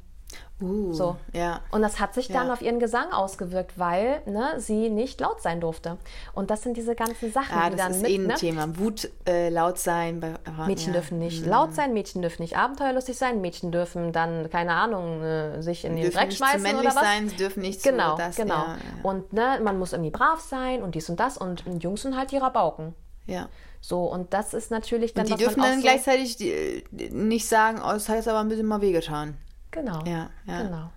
[0.62, 1.17] Uh, So.
[1.34, 1.60] Ja.
[1.72, 2.54] Und das hat sich dann Ja.
[2.54, 5.98] auf ihren Gesang ausgewirkt, weil ne, sie nicht laut sein durfte.
[6.34, 8.34] Und das sind diese ganzen Sachen, Ah, die das dann ist mit, eh ein ne?
[8.36, 8.78] Thema.
[8.78, 10.19] Wut, äh, laut sein.
[10.19, 11.00] Bei, aber, Mädchen ja.
[11.00, 11.50] dürfen nicht Mhm.
[11.52, 15.96] laut sein, Mädchen dürfen nicht abenteuerlustig sein, Mädchen dürfen dann, keine Ahnung, äh, sich in
[15.96, 17.04] den dürfen Dreck nicht zu schmeißen männlich oder was.
[17.04, 18.36] sein, sie dürfen nicht Genau, zu das.
[18.36, 18.54] genau.
[18.54, 22.15] Ja, Und ne, man muss irgendwie brav sein und dies und das und Jungs sind
[22.17, 22.93] halt die Rabauken.
[23.26, 23.34] ja.
[23.36, 23.50] ja.
[23.86, 27.50] So, und das ist natürlich dann Und die dürfen dann so, gleichzeitig die, die, nicht
[27.50, 29.36] sagen, oh, das hat jetzt aber ein bisschen mal wehgetan.
[29.74, 30.62] Genau, Ja, ja.
[30.64, 30.90] genau.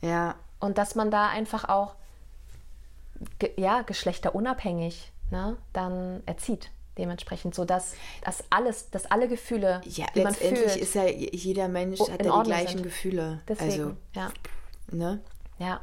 [0.00, 1.94] Ja, Und dass man da einfach auch,
[3.38, 6.70] ge ja, geschlechterunabhängig ne, dann erzieht.
[6.98, 11.04] Dementsprechend, so dass, dass alles, dass alle Gefühle, ja die man letztendlich fühlt, ist ja
[11.06, 12.82] jeder Mensch hat ja die Ordnung gleichen sind.
[12.82, 13.40] Gefühle.
[13.48, 14.30] deswegen, Also, ja,
[14.90, 15.20] ne?
[15.58, 15.80] ja.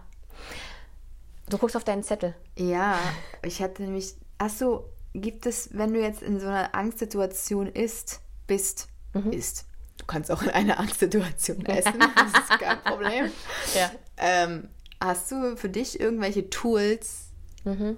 [1.50, 2.36] Du guckst auf deinen Zettel.
[2.58, 3.00] Ja,
[3.44, 4.14] ich hatte nämlich.
[4.38, 9.32] Achso, gibt es, wenn du jetzt in so einer Angstsituation ist, bist, Mhm.
[9.32, 9.66] ist.
[10.00, 13.32] Du kannst auch in einer Angstsituation essen, das ist kein Problem.
[13.76, 13.92] Ja.
[14.18, 17.28] Ähm, hast du für dich irgendwelche Tools,
[17.66, 17.98] Mhm.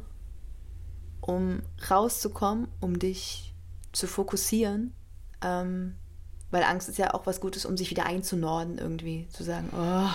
[1.22, 3.54] um rauszukommen, um dich
[3.94, 4.94] zu fokussieren?
[5.44, 5.96] Ähm,
[6.50, 10.10] weil Angst ist ja auch was Gutes, um sich wieder einzunorden irgendwie, zu sagen, oh,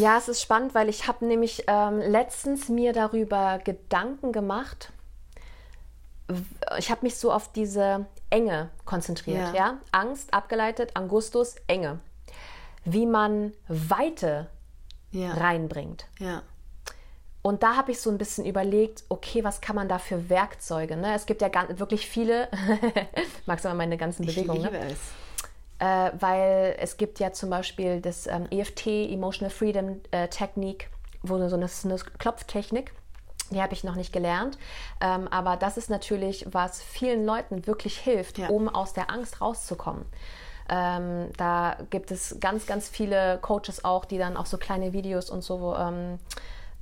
[0.00, 4.92] Ja, es ist spannend, weil ich habe nämlich ähm, letztens mir darüber Gedanken gemacht.
[6.78, 9.54] Ich habe mich so auf diese Enge konzentriert, Ja.
[9.54, 9.78] ja.
[9.92, 11.98] Angst abgeleitet, Angustus, Enge.
[12.84, 14.48] Wie man Weite
[15.10, 16.06] ja, reinbringt.
[16.18, 16.42] ja,
[17.42, 20.96] Und da habe ich so ein bisschen überlegt, okay, was kann man da für Werkzeuge?
[20.96, 21.14] Ne?
[21.14, 22.48] Es gibt ja ganz, wirklich viele,
[23.46, 24.92] magst du mal meine ganzen ich Bewegungen, liebe ne?
[24.92, 24.98] es.
[25.78, 30.88] äh, weil es gibt ja zum Beispiel das ähm, EFT, Emotional Freedom äh, Technik,
[31.22, 32.92] wo so eine, so eine Klopftechnik,
[33.50, 34.58] die habe ich noch nicht gelernt,
[35.00, 38.48] ähm, aber das ist natürlich, was vielen Leuten wirklich hilft, Ja.
[38.48, 40.04] um aus der Angst rauszukommen.
[40.68, 45.28] Ähm, da gibt es ganz, ganz viele Coaches auch, die dann auch so kleine Videos
[45.28, 46.18] und so ähm,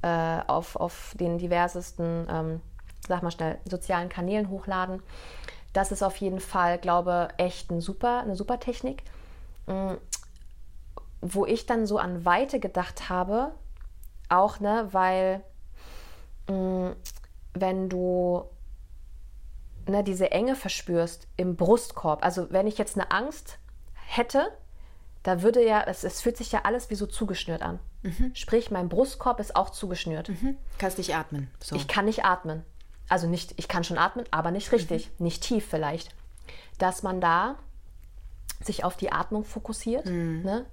[0.03, 2.61] äh, auf, auf den diversesten, ähm,
[3.09, 5.03] sag mal schnell, sozialen Kanälen hochladen.
[5.73, 9.03] Das ist auf jeden Fall, glaube echt ein super, eine super Technik.
[9.67, 9.95] Mm,
[11.21, 13.53] Wo ich dann so an Weite gedacht habe,
[14.29, 15.43] auch, ne, weil
[16.49, 18.45] wenn du
[19.87, 23.59] ne, diese Enge verspürst im Brustkorb, also wenn ich jetzt eine Angst
[23.95, 24.49] hätte,
[25.23, 27.79] da würde ja, es, es fühlt sich ja alles wie so zugeschnürt an.
[28.35, 30.31] Sprich, mein Brustkorb ist auch zugeschnürt.
[30.79, 31.51] Kannst nicht atmen.
[31.61, 31.77] So.
[31.77, 32.65] Ich kann nicht atmen.
[33.09, 36.15] Also nicht, ich kann schon atmen, aber nicht richtig, nicht tief vielleicht.
[36.79, 37.57] Dass man da
[38.63, 40.07] sich auf die Atmung fokussiert.
[40.43, 40.67] Ne?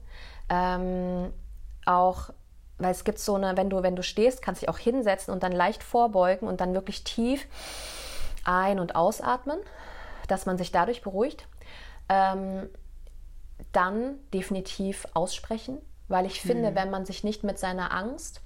[0.50, 1.34] Ähm,
[1.86, 2.30] auch,
[2.78, 5.34] weil es gibt so eine, wenn du, wenn du stehst, kannst du dich auch hinsetzen
[5.34, 7.48] und dann leicht vorbeugen und dann wirklich tief
[8.44, 9.60] ein- und ausatmen,
[10.28, 11.48] dass man sich dadurch beruhigt.
[12.10, 12.70] Ähm,
[13.72, 18.42] dann definitiv aussprechen, weil ich finde, wenn man sich nicht mit seiner Angst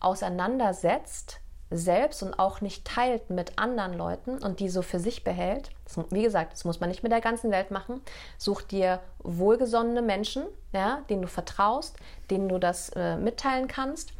[0.00, 1.40] auseinandersetzt,
[1.76, 5.98] selbst und auch nicht teilt mit anderen Leuten und die so für sich behält, das,
[6.10, 8.00] wie gesagt, das muss man nicht mit der ganzen Welt machen,
[8.38, 11.96] such dir wohlgesonnene Menschen, ja, denen du vertraust,
[12.30, 14.12] denen du das äh, mitteilen kannst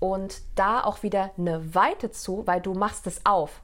[0.00, 3.62] und da auch wieder eine Weite zu, weil du machst es auf.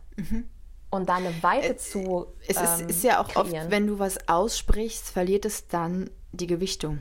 [0.90, 3.64] Und da eine Weite zu Es ist, ähm, ist ja auch kreieren.
[3.64, 7.00] oft, wenn du was aussprichst, verliert es dann die Gewichtung.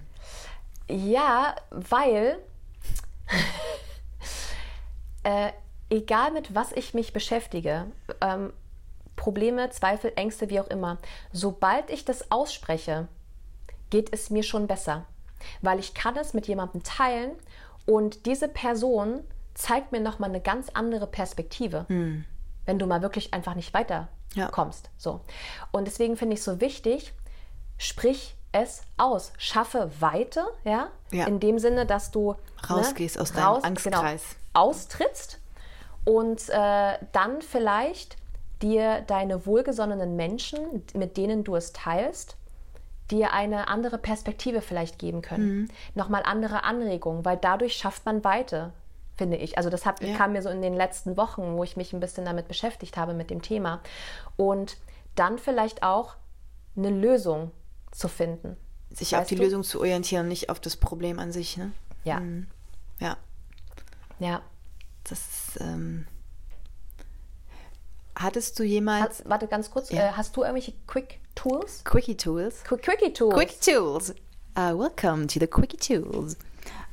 [0.87, 2.39] Ja, weil
[5.23, 5.51] äh,
[5.89, 7.85] egal mit was ich mich beschäftige,
[8.21, 8.53] ähm,
[9.15, 10.97] Probleme, Zweifel, Ängste, wie auch immer,
[11.33, 13.07] sobald ich das ausspreche,
[13.89, 15.05] geht es mir schon besser,
[15.61, 17.31] weil ich kann es mit jemandem teilen
[17.85, 19.23] und diese Person
[19.55, 21.85] zeigt mir noch mal eine ganz andere Perspektive,
[22.65, 24.47] wenn du mal wirklich einfach nicht weiter Ja.
[24.47, 24.89] kommst.
[24.97, 25.21] So
[25.71, 27.13] und deswegen finde ich so wichtig,
[27.77, 31.25] sprich es aus, schaffe Weite, ja, Ja.
[31.25, 32.35] in dem Sinne, dass du
[32.69, 34.23] Rausgehst aus deinem Angstkreis.
[34.23, 35.39] Genau, austrittst
[36.05, 38.17] und äh, dann vielleicht
[38.61, 42.35] dir deine wohlgesonnenen Menschen, mit denen du es teilst,
[43.11, 45.61] dir eine andere Perspektive vielleicht geben können.
[45.61, 45.67] Mhm.
[45.95, 48.71] Nochmal andere Anregungen, weil dadurch schafft man Weite,
[49.15, 49.57] finde ich.
[49.57, 50.15] Also das hat, Ja.
[50.15, 53.13] kam mir so in den letzten Wochen, wo ich mich ein bisschen damit beschäftigt habe,
[53.13, 53.79] mit dem Thema.
[54.37, 54.77] Und
[55.15, 56.15] dann vielleicht auch
[56.77, 57.51] eine Lösung
[57.91, 58.57] zu finden.
[58.91, 59.43] Sich auf Weißt die du?
[59.43, 61.57] Lösung zu orientieren, nicht auf das Problem an sich.
[61.57, 61.71] Ne?
[62.03, 62.21] Ja,
[62.99, 63.17] Ja,
[64.19, 64.41] ja.
[65.11, 65.61] Das ist.
[65.61, 66.05] Ähm
[68.15, 70.09] Hattest du jemals Hast, warte ganz kurz, Ja.
[70.09, 71.83] äh, hast du irgendwelche Quick Tools?
[71.85, 72.63] Quickie Tools?
[72.65, 73.33] Quick, Quickie Tools.
[73.35, 74.13] Quick Tools.
[74.57, 76.35] Uh, welcome to the Quickie Tools.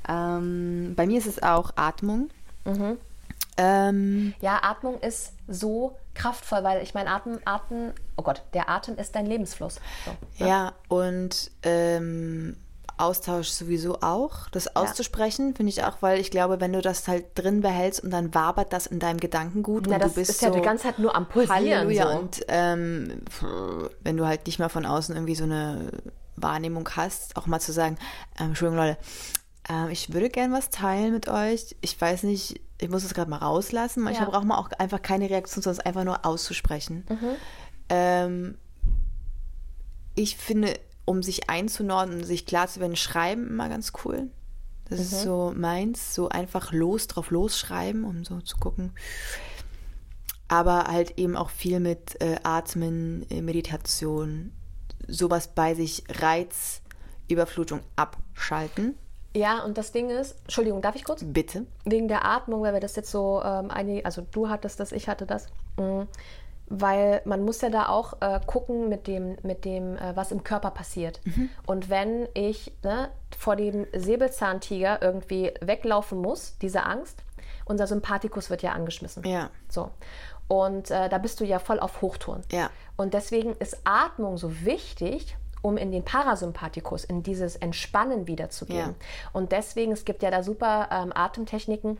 [0.09, 2.31] Ähm, bei mir ist es auch Atmung.
[2.64, 2.96] Mhm.
[3.57, 8.96] Ähm, Ja, Atmung ist so kraftvoll, weil ich meine, Atem, Atem, oh Gott, der Atem
[8.96, 9.81] ist dein Lebensfluss.
[10.05, 10.11] So,
[10.44, 10.48] ne?
[10.50, 12.57] ja, und ähm,
[12.98, 14.48] Austausch sowieso auch.
[14.50, 18.11] Das auszusprechen finde ich auch, weil ich glaube, wenn du das halt drin behältst und
[18.11, 20.62] dann wabert das in deinem Gedankengut Na, und das du bist ist ja so die
[20.62, 21.54] ganze Zeit nur am Pulsieren.
[21.56, 22.11] Halleluja.
[22.12, 22.18] so.
[22.18, 23.22] Und ähm,
[24.02, 25.90] wenn du halt nicht mal von außen irgendwie so eine
[26.37, 27.98] Wahrnehmung hast, auch mal zu sagen,
[28.38, 28.98] ähm, Entschuldigung Leute,
[29.68, 31.76] ähm, ich würde gern was teilen mit euch.
[31.80, 34.02] Ich weiß nicht, ich muss es gerade mal rauslassen.
[34.02, 34.30] Manchmal Ja.
[34.32, 37.06] braucht man auch einfach keine Reaktion, sondern es einfach nur auszusprechen.
[37.88, 38.56] Ähm,
[40.14, 40.74] ich finde,
[41.07, 44.29] um sich einzunordnen, sich klar zu werden, schreiben immer ganz cool.
[44.88, 48.92] Das ist so meins, so einfach los drauf losschreiben, um so zu gucken.
[50.49, 54.53] Aber halt eben auch viel mit äh, Atmen, äh, Meditation,
[55.09, 56.83] sowas bei sich, Reiz,
[57.29, 58.95] Überflutung abschalten.
[59.35, 61.23] Ja, und das Ding ist, Entschuldigung, darf ich kurz?
[61.25, 61.66] Bitte.
[61.85, 65.09] Wegen der Atmung, weil wir das jetzt so, ähm, einige, also du hattest das, ich
[65.09, 65.49] hatte das.
[65.77, 66.03] Mm,
[66.68, 70.42] Weil man muss ja da auch äh, gucken mit dem, mit dem äh, was im
[70.42, 71.20] Körper passiert.
[71.66, 77.22] Und wenn ich ne, vor dem Säbelzahntiger irgendwie weglaufen muss, diese Angst,
[77.66, 79.24] unser Sympathikus wird ja angeschmissen.
[79.24, 79.50] Ja.
[79.68, 79.90] So.
[80.48, 82.42] Und äh, da bist du ja voll auf Hochtouren.
[82.50, 82.70] Ja.
[82.96, 88.79] Und deswegen ist Atmung so wichtig, um in den Parasympathikus, in dieses Entspannen wiederzugehen.
[88.79, 88.94] Ja.
[89.33, 91.98] Und deswegen, es gibt ja da super ähm, Atemtechniken.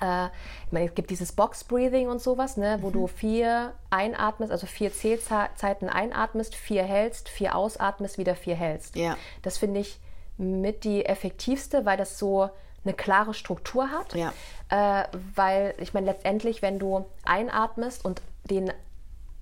[0.00, 0.26] Äh,
[0.66, 4.66] ich meine, es gibt dieses Box Breathing und sowas, ne, wo du vier einatmest, also
[4.66, 8.96] vier Zählzeiten einatmest, vier hältst, vier ausatmest, wieder vier hältst.
[8.96, 9.16] Ja.
[9.42, 10.00] Das finde ich
[10.38, 12.50] mit die effektivste, weil das so
[12.84, 14.14] eine klare Struktur hat.
[14.14, 14.32] Ja.
[14.70, 18.72] Äh, weil ich meine, letztendlich, wenn du einatmest und den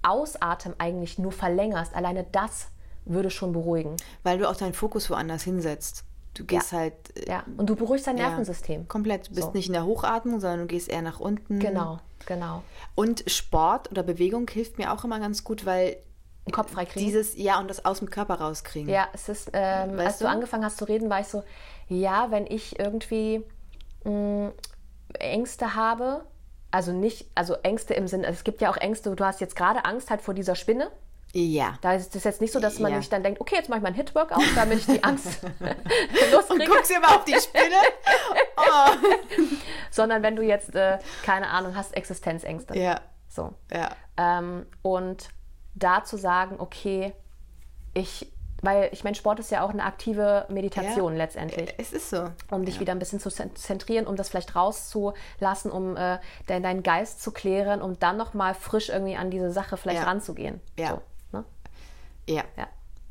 [0.02, 2.68] Ausatmen eigentlich nur verlängerst, alleine das
[3.04, 3.96] würde schon beruhigen.
[4.22, 6.04] Weil du auch deinen Fokus woanders hinsetzt.
[6.38, 7.44] Du gehst halt äh, Ja.
[7.56, 8.88] Und du beruhigst dein ja, Nervensystem.
[8.88, 9.28] komplett.
[9.28, 9.52] Du bist So.
[9.52, 11.58] nicht in der Hochatmung, sondern du gehst eher nach unten.
[11.58, 12.62] Genau, genau.
[12.94, 15.96] Und Sport oder Bewegung hilft mir auch immer ganz gut, weil
[16.46, 17.04] Den Kopf freikriegen.
[17.06, 18.88] dieses Ja und das aus dem Körper rauskriegen.
[18.88, 20.30] Ja, es ist, ähm, als du du?
[20.30, 21.42] angefangen hast zu reden, war ich so,
[21.88, 23.44] ja, wenn ich irgendwie
[24.04, 24.52] mh,
[25.18, 26.24] Ängste habe,
[26.70, 29.84] also nicht, also Ängste im Sinne, es gibt ja auch Ängste, du hast jetzt gerade
[29.84, 30.90] Angst halt vor dieser Spinne.
[31.34, 31.74] Ja.
[31.82, 32.98] Da ist es jetzt nicht so, dass man Ja.
[32.98, 36.32] sich dann denkt, okay, jetzt mache ich mal ein Hit-Workout, damit ich die Angst Und
[36.32, 36.64] loskriege.
[36.66, 37.76] guckst dir mal auf die Spinne.
[38.60, 38.90] Oh.
[39.90, 42.76] Sondern wenn du jetzt, äh, keine Ahnung, hast Existenzängste.
[42.76, 43.54] Ja, So.
[43.72, 43.90] ja.
[44.16, 45.28] Ähm, und
[45.76, 47.12] da zu sagen, okay,
[47.94, 51.18] ich, weil ich meine, Sport ist ja auch eine aktive Meditation Ja.
[51.18, 51.72] letztendlich.
[51.78, 52.30] Es ist so.
[52.50, 56.62] um dich wieder ein bisschen zu zent- zentrieren, um das vielleicht rauszulassen, um äh, dein,
[56.64, 60.06] deinen Geist zu klären, um dann nochmal frisch irgendwie an diese Sache vielleicht Ja.
[60.08, 60.60] ranzugehen.
[60.76, 60.88] Ja.
[60.90, 61.02] So?
[62.28, 62.44] Ja.
[62.56, 62.68] ja.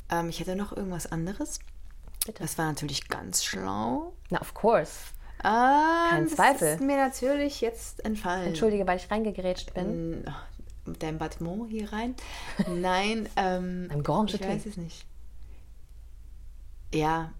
[0.10, 1.60] Ähm, ich hätte noch irgendwas anderes.
[2.25, 2.43] Bitte.
[2.43, 4.13] Das war natürlich ganz schlau.
[4.30, 4.91] Na, of course.
[5.43, 6.73] Ah, Kein das Zweifel.
[6.73, 8.47] ist mir natürlich jetzt entfallen.
[8.47, 10.21] Entschuldige, weil ich reingegrätscht bin.
[10.21, 10.45] Mm, ach,
[10.86, 12.15] Mit deinem Battement hier rein.
[12.67, 15.06] Nein, ähm, Ein Grand ich weiß es nicht.
[16.93, 17.34] Ja.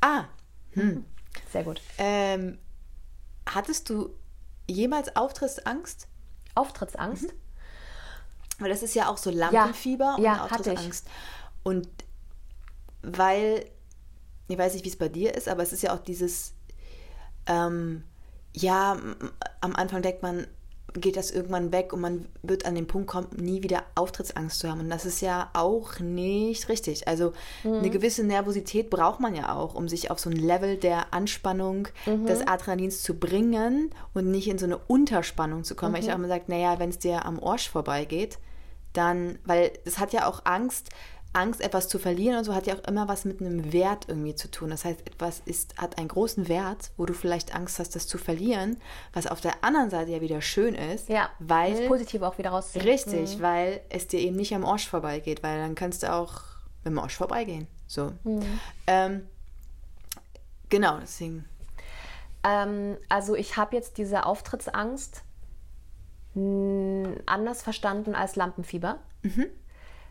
[0.00, 0.24] Ah,
[1.52, 1.80] Sehr gut.
[1.98, 2.58] ähm,
[3.46, 4.14] hattest du
[4.66, 6.08] jemals Auftrittsangst?
[6.54, 7.34] Auftrittsangst?
[8.60, 10.78] Weil das ist ja auch so Lampenfieber und Ja, hatte ich.
[10.78, 11.06] Auftrittsangst.
[11.62, 11.88] Und
[13.02, 13.64] weil,
[14.48, 16.52] ich weiß nicht, wie es bei dir ist, aber es ist ja auch dieses,
[17.46, 18.04] ähm,
[18.54, 18.96] ja,
[19.60, 20.46] am Anfang denkt man,
[20.94, 24.68] geht das irgendwann weg und man wird an den Punkt kommen, nie wieder Auftrittsangst zu
[24.68, 24.80] haben.
[24.80, 27.06] Und das ist ja auch nicht richtig.
[27.06, 27.74] Also Mhm.
[27.74, 31.86] eine gewisse Nervosität braucht man ja auch, um sich auf so ein Level der Anspannung
[32.06, 32.26] Mhm.
[32.26, 35.92] des Adrenalins zu bringen und nicht in so eine Unterspannung zu kommen.
[35.94, 36.06] Weil Mhm.
[36.08, 38.38] ich auch immer sage, naja, wenn es dir am Orsch vorbeigeht,
[38.92, 40.90] dann, weil es hat ja auch Angst,
[41.32, 44.34] Angst, etwas zu verlieren und so hat ja auch immer was mit einem Wert irgendwie
[44.34, 44.70] zu tun.
[44.70, 48.18] Das heißt, etwas ist, hat einen großen Wert, wo du vielleicht Angst hast, das zu
[48.18, 48.80] verlieren,
[49.12, 52.50] was auf der anderen Seite ja wieder schön ist, Ja, weil das Positive auch wieder
[52.50, 52.84] rausziehen.
[52.84, 56.40] richtig, weil es dir eben nicht am Orsch vorbeigeht, weil dann kannst du auch
[56.82, 57.68] mit dem Orsch vorbeigehen.
[57.86, 58.12] So.
[58.88, 59.28] Ähm,
[60.68, 61.44] genau, deswegen.
[62.42, 65.22] Ähm, also ich habe jetzt diese Auftrittsangst
[66.34, 68.98] anders verstanden als Lampenfieber.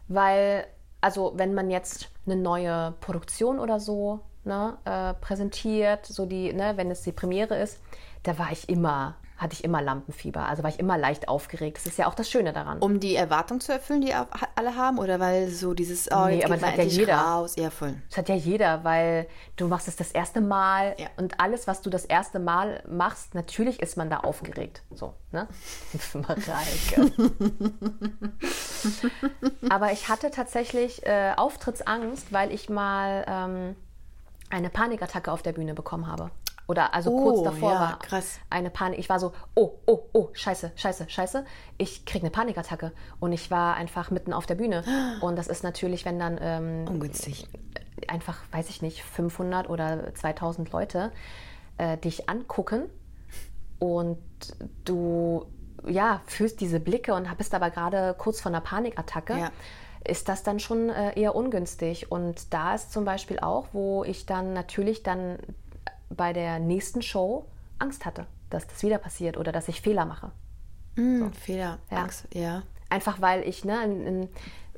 [0.07, 0.65] Weil,
[1.01, 6.73] also wenn man jetzt eine neue Produktion oder so ne, äh, präsentiert, so die, ne,
[6.75, 7.79] wenn es die Premiere ist,
[8.23, 10.45] da war ich immer, hatte ich immer Lampenfieber.
[10.45, 11.77] Also war ich immer leicht aufgeregt.
[11.77, 12.79] Das ist ja auch das Schöne daran.
[12.79, 16.45] Um die Erwartung zu erfüllen, die alle haben, oder weil so dieses, oh, Nee, jetzt
[16.45, 17.15] aber das hat ja jeder.
[17.17, 17.55] raus.
[17.57, 17.95] Ja, voll.
[18.09, 21.07] Das hat ja jeder, weil du machst es das erste Mal Ja.
[21.17, 24.83] und alles, was du das erste Mal machst, natürlich ist man da aufgeregt.
[24.93, 25.47] So, ne?
[26.13, 27.11] Mareike.
[29.69, 33.75] Aber ich hatte tatsächlich äh, Auftrittsangst, weil ich mal ähm,
[34.49, 36.31] eine Panikattacke auf der Bühne bekommen habe.
[36.69, 38.39] Oder also Oh, kurz davor ja, war krass.
[38.51, 38.99] eine Panik.
[38.99, 41.43] Ich war so, oh, oh, oh, scheiße, scheiße, scheiße.
[41.79, 42.91] Ich kriege eine Panikattacke.
[43.19, 44.83] Und ich war einfach mitten auf der Bühne.
[45.21, 47.47] Und das ist natürlich, wenn dann ähm, Ungünstig.
[48.07, 51.11] einfach, weiß ich nicht, 500 oder 2000 Leute
[51.79, 52.83] äh, dich angucken
[53.79, 54.19] und
[54.85, 55.45] du
[55.87, 59.49] ja, fühlst diese Blicke und bist aber gerade kurz vor einer Panikattacke, Ja.
[60.05, 62.11] ist das dann schon äh, eher ungünstig.
[62.11, 65.39] Und da ist zum Beispiel auch, wo ich dann natürlich dann
[66.09, 67.45] bei der nächsten Show
[67.77, 70.31] Angst hatte, dass das wieder passiert oder dass ich Fehler mache.
[70.95, 71.97] Mm, Fehler, Ja.
[71.97, 72.63] Angst, ja.
[72.89, 74.29] Einfach weil ich, ne, in, in,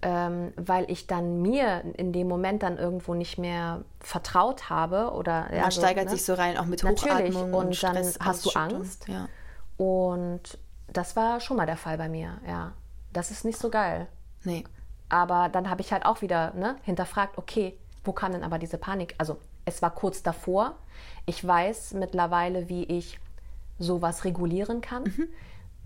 [0.01, 5.53] ähm, weil ich dann mir in dem Moment dann irgendwo nicht mehr vertraut habe oder
[5.53, 6.11] ja, Man so, steigert ne?
[6.11, 8.49] sich so rein, auch mit Natürlich, Hochatmung und dann Stress hast du.
[8.51, 9.07] Angst.
[9.07, 9.27] Ja.
[9.77, 10.59] Und
[10.91, 12.73] das war schon mal der Fall bei mir, ja.
[13.13, 14.07] Das ist nicht so geil.
[14.43, 14.63] Nee.
[15.09, 18.77] Aber dann habe ich halt auch wieder ne, hinterfragt, okay, wo kam denn aber diese
[18.77, 19.15] Panik?
[19.17, 20.75] Also es war kurz davor.
[21.25, 23.19] Ich weiß mittlerweile, wie ich
[23.79, 25.29] sowas regulieren kann,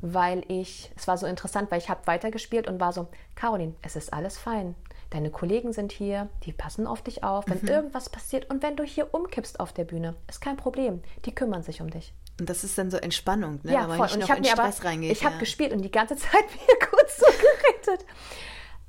[0.01, 3.95] weil ich, es war so interessant, weil ich habe weitergespielt und war so, Caroline, es
[3.95, 4.75] ist alles fein.
[5.11, 8.83] Deine Kollegen sind hier, die passen auf dich auf, wenn irgendwas passiert und wenn du
[8.83, 11.01] hier umkippst auf der Bühne, ist kein Problem.
[11.25, 12.13] Die kümmern sich um dich.
[12.39, 13.71] Und das ist dann so Entspannung, ne?
[13.71, 13.99] Ja, voll.
[13.99, 15.11] nicht Und ich habe mir aber, Stress reingeht.
[15.11, 15.39] ich habe ja.
[15.39, 18.05] gespielt und die ganze Zeit mir kurz so gerettet.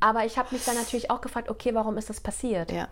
[0.01, 2.73] Aber ich habe mich dann natürlich auch gefragt, okay, warum ist das passiert?
[2.73, 2.89] Ja,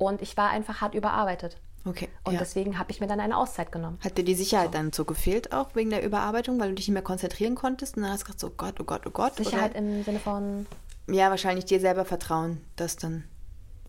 [0.00, 1.58] Und ich war einfach hart überarbeitet.
[1.84, 2.08] okay.
[2.24, 2.38] Und ja.
[2.38, 3.98] deswegen habe ich mir dann eine Auszeit genommen.
[4.02, 6.94] Hat dir die Sicherheit dann so gefehlt, auch wegen der Überarbeitung, weil du dich nicht
[6.94, 7.96] mehr konzentrieren konntest?
[7.96, 9.36] Und dann hast du gedacht, so, oh Gott, oh Gott, oh Gott.
[9.36, 9.80] Sicherheit oder?
[9.80, 10.66] im Sinne von,
[11.10, 13.24] Ja, wahrscheinlich dir selber vertrauen, das dann.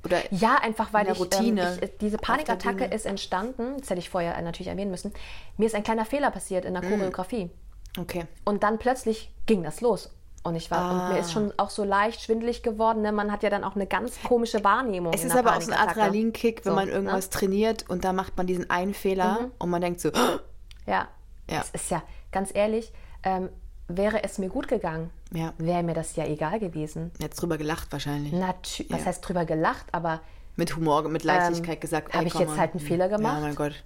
[0.03, 3.89] Oder ja, einfach weil ich, Routine ähm, ich, diese auf der Panikattacke ist entstanden, das
[3.89, 5.13] hätte ich vorher äh, natürlich erwähnen müssen,
[5.57, 6.89] mir ist ein kleiner Fehler passiert in der Mm.
[6.89, 7.51] Choreografie.
[7.99, 8.25] okay.
[8.43, 10.09] Und dann plötzlich ging das los.
[10.43, 11.19] Und ich war, und mir Ah.
[11.19, 13.01] ist schon auch so leicht schwindelig geworden.
[13.03, 13.11] Ne?
[13.11, 15.13] Man hat ja dann auch eine ganz komische Wahrnehmung.
[15.13, 15.77] Es ist aber auch so ein.
[15.77, 17.29] Adrenalinkick, wenn So, man irgendwas ne?
[17.29, 20.09] trainiert und da macht man diesen einen Fehler und man denkt so,
[20.87, 21.07] Ja.
[21.49, 21.59] Ja.
[21.61, 22.01] Es ist ja,
[22.31, 22.91] ganz ehrlich,
[23.23, 23.49] ähm,
[23.87, 25.53] wäre es mir gut gegangen, Ja.
[25.59, 27.11] wäre mir das ja egal gewesen.
[27.19, 28.31] jetzt drüber gelacht wahrscheinlich.
[28.33, 29.05] Natürlich, was Ja.
[29.07, 30.21] heißt drüber gelacht, aber
[30.55, 32.09] Mit Humor, mit Leichtigkeit gesagt.
[32.09, 33.35] Ähm, hab ey, ich komm jetzt halt einen Fehler gemacht?
[33.35, 33.83] Ja, mein Gott.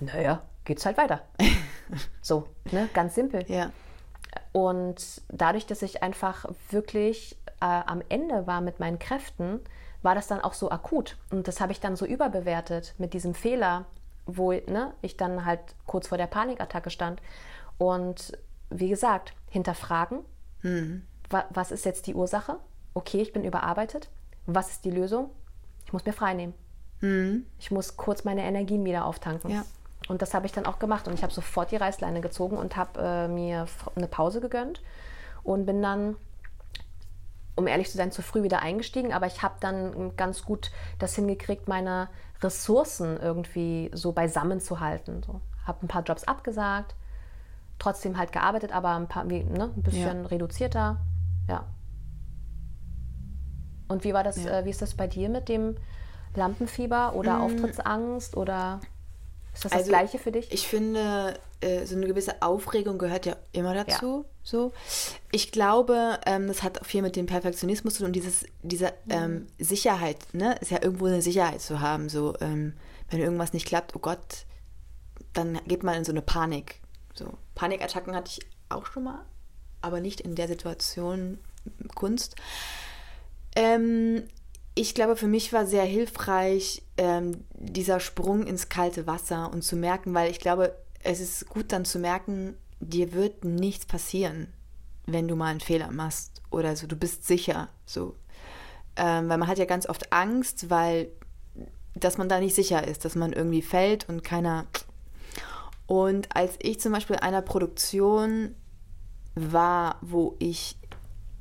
[0.00, 1.20] naja, geht's halt weiter.
[2.22, 2.88] so, ne?
[2.94, 3.44] Ganz simpel.
[3.48, 3.70] Ja.
[4.54, 9.58] Und dadurch, dass ich einfach wirklich äh, am Ende war mit meinen Kräften,
[10.02, 11.16] war das dann auch so akut.
[11.30, 13.86] Und das habe ich dann so überbewertet mit diesem Fehler,
[14.26, 17.20] wo ne, ich dann halt kurz vor der Panikattacke stand.
[17.78, 18.38] Und
[18.70, 20.20] wie gesagt, hinterfragen,
[21.30, 22.60] wa was ist jetzt die Ursache?
[22.94, 24.08] Okay, ich bin überarbeitet.
[24.46, 25.30] Was ist die Lösung?
[25.84, 26.54] Ich muss mir frei nehmen.
[27.58, 29.50] Ich muss kurz meine Energien wieder auftanken.
[29.50, 29.64] Ja.
[30.08, 31.08] Und das habe ich dann auch gemacht.
[31.08, 34.82] Und ich habe sofort die Reißleine gezogen und habe äh, mir eine Pause gegönnt
[35.42, 36.16] und bin dann
[37.56, 41.14] um ehrlich zu sein, zu früh wieder eingestiegen, aber ich habe dann ganz gut das
[41.14, 42.08] hingekriegt, meine
[42.42, 45.22] Ressourcen irgendwie so beisammen zu halten.
[45.24, 45.40] So.
[45.64, 46.94] Habe ein paar Jobs abgesagt,
[47.78, 50.28] trotzdem halt gearbeitet, aber ein, paar, wie, ne, ein bisschen ja.
[50.28, 51.00] reduzierter.
[51.48, 51.64] Ja.
[53.86, 54.58] Und wie war das, ja.
[54.58, 55.76] äh, wie ist das bei dir mit dem
[56.34, 57.42] Lampenfieber oder mm.
[57.42, 58.80] Auftrittsangst oder
[59.54, 60.52] ist das also, das Gleiche für dich?
[60.52, 64.24] Ich finde, äh, so eine gewisse Aufregung gehört ja immer dazu.
[64.26, 64.30] Ja.
[64.42, 64.72] So.
[65.32, 69.10] Ich glaube, ähm, das hat viel mit dem Perfektionismus zu tun und dieses, diese mhm.
[69.10, 70.56] ähm, Sicherheit, ne?
[70.60, 72.08] Ist ja irgendwo eine Sicherheit zu haben.
[72.08, 72.74] So, ähm,
[73.10, 74.44] wenn irgendwas nicht klappt, oh Gott,
[75.32, 76.80] dann geht man in so eine Panik.
[77.14, 79.24] So, Panikattacken hatte ich auch schon mal,
[79.80, 81.38] aber nicht in der Situation
[81.94, 82.36] Kunst.
[83.56, 84.24] Ähm,
[84.74, 89.76] ich glaube, für mich war sehr hilfreich ähm, dieser Sprung ins kalte Wasser und zu
[89.76, 94.48] merken, weil ich glaube, es ist gut dann zu merken, dir wird nichts passieren,
[95.06, 96.86] wenn du mal einen Fehler machst oder so.
[96.86, 98.16] Du bist sicher, so.
[98.96, 101.08] Ähm, weil man hat ja ganz oft Angst, weil,
[101.94, 104.66] dass man da nicht sicher ist, dass man irgendwie fällt und keiner.
[105.86, 108.56] Und als ich zum Beispiel einer Produktion
[109.34, 110.78] war, wo ich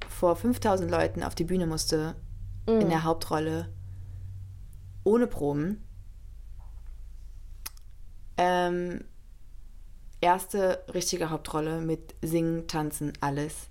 [0.07, 2.15] vor 5000 Leuten auf die Bühne musste
[2.67, 2.81] mhm.
[2.81, 3.69] in der Hauptrolle
[5.03, 5.83] ohne Proben.
[8.37, 9.03] Ähm,
[10.21, 13.69] erste richtige Hauptrolle mit Singen, Tanzen, alles.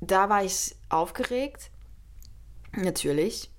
[0.00, 1.70] Da war ich aufgeregt,
[2.72, 3.50] natürlich.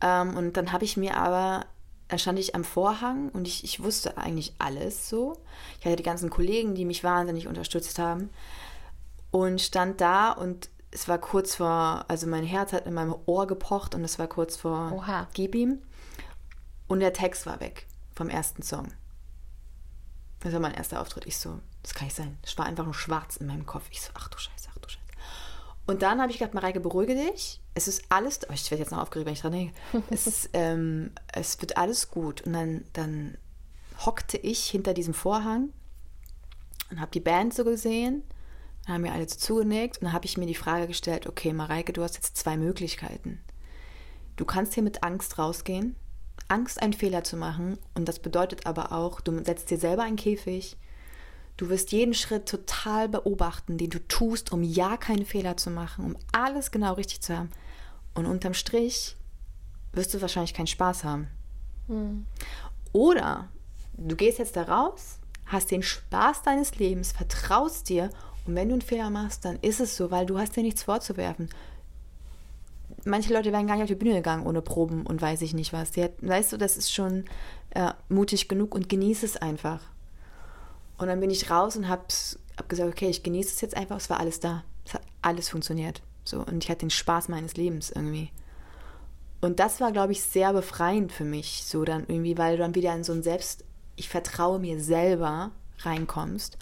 [0.00, 1.66] Ähm, und dann habe ich mir aber,
[2.08, 5.42] da stand ich am Vorhang und ich, ich wusste eigentlich alles so.
[5.80, 8.30] Ich hatte die ganzen Kollegen, die mich wahnsinnig unterstützt haben.
[9.30, 13.48] Und stand da und es war kurz vor, also mein Herz hat in meinem Ohr
[13.48, 15.26] gepocht und es war kurz vor Oha.
[15.34, 15.82] Gib ihm.
[16.86, 18.86] Und der Text war weg vom ersten Song.
[20.40, 21.26] Das war mein erster Auftritt.
[21.26, 22.38] Ich so, das kann nicht sein.
[22.44, 23.86] Es war einfach nur schwarz in meinem Kopf.
[23.90, 25.00] Ich so, ach du Scheiße, ach du Scheiße.
[25.86, 27.60] Und dann habe ich gedacht, Mareike, beruhige dich.
[27.74, 29.74] Es ist alles, oh, ich werde jetzt noch aufgeregt, wenn ich dran denke.
[30.10, 32.42] es, ist, ähm, es wird alles gut.
[32.42, 33.36] Und dann, dann
[34.06, 35.70] hockte ich hinter diesem Vorhang
[36.90, 38.22] und habe die Band so gesehen
[38.84, 41.52] dann haben mir alle so zugenickt und dann habe ich mir die Frage gestellt, okay,
[41.52, 43.40] Mareike, du hast jetzt zwei Möglichkeiten.
[44.36, 45.96] Du kannst hier mit Angst rausgehen,
[46.48, 50.16] Angst, einen Fehler zu machen und das bedeutet aber auch, du setzt dir selber einen
[50.16, 50.76] Käfig,
[51.56, 56.04] du wirst jeden Schritt total beobachten, den du tust, um ja keine Fehler zu machen,
[56.04, 57.50] um alles genau richtig zu haben.
[58.14, 59.16] Und unterm Strich
[59.92, 61.28] wirst du wahrscheinlich keinen Spaß haben.
[61.86, 62.26] Hm.
[62.92, 63.48] Oder
[63.96, 68.10] du gehst jetzt da raus, hast den Spaß deines Lebens, vertraust dir
[68.46, 70.82] und wenn du einen Fehler machst, dann ist es so, weil du hast dir nichts
[70.82, 71.48] vorzuwerfen.
[73.04, 75.72] Manche Leute wären gar nicht auf die Bühne gegangen ohne Proben und weiß ich nicht
[75.72, 75.90] was.
[75.92, 77.24] Die weißt du, das ist schon
[77.70, 79.80] äh, mutig genug und genieße es einfach.
[80.98, 82.04] Und dann bin ich raus und habe
[82.56, 83.96] hab gesagt, okay, ich genieße es jetzt einfach.
[83.96, 84.64] Es war alles da.
[84.84, 86.02] Es hat alles funktioniert.
[86.24, 88.30] So, und ich hatte den Spaß meines Lebens irgendwie.
[89.40, 92.74] Und das war, glaube ich, sehr befreiend für mich, so dann irgendwie, weil du dann
[92.74, 93.64] wieder in so ein Selbst,
[93.96, 96.56] ich vertraue mir selber reinkommst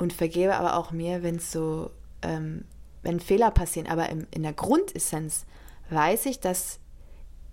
[0.00, 1.90] und vergebe aber auch mir, wenn es so,
[2.22, 2.64] ähm,
[3.02, 3.86] wenn Fehler passieren.
[3.86, 5.44] Aber im, in der Grundessenz
[5.90, 6.78] weiß ich, dass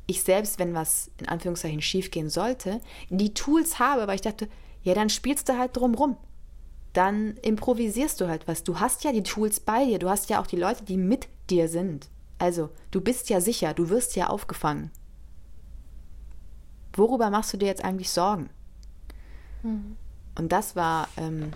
[0.05, 2.79] ich selbst, wenn was in Anführungszeichen schief gehen sollte,
[3.09, 4.47] die Tools habe, weil ich dachte,
[4.81, 6.15] ja, dann spielst du halt drumrum.
[6.93, 8.63] Dann improvisierst du halt was.
[8.63, 9.99] Du hast ja die Tools bei dir.
[9.99, 12.07] Du hast ja auch die Leute, die mit dir sind.
[12.39, 14.89] Also, du bist ja sicher, du wirst ja aufgefangen.
[16.93, 18.49] Worüber machst du dir jetzt eigentlich Sorgen?
[19.63, 19.97] Mhm.
[20.37, 21.51] Und das war ähm,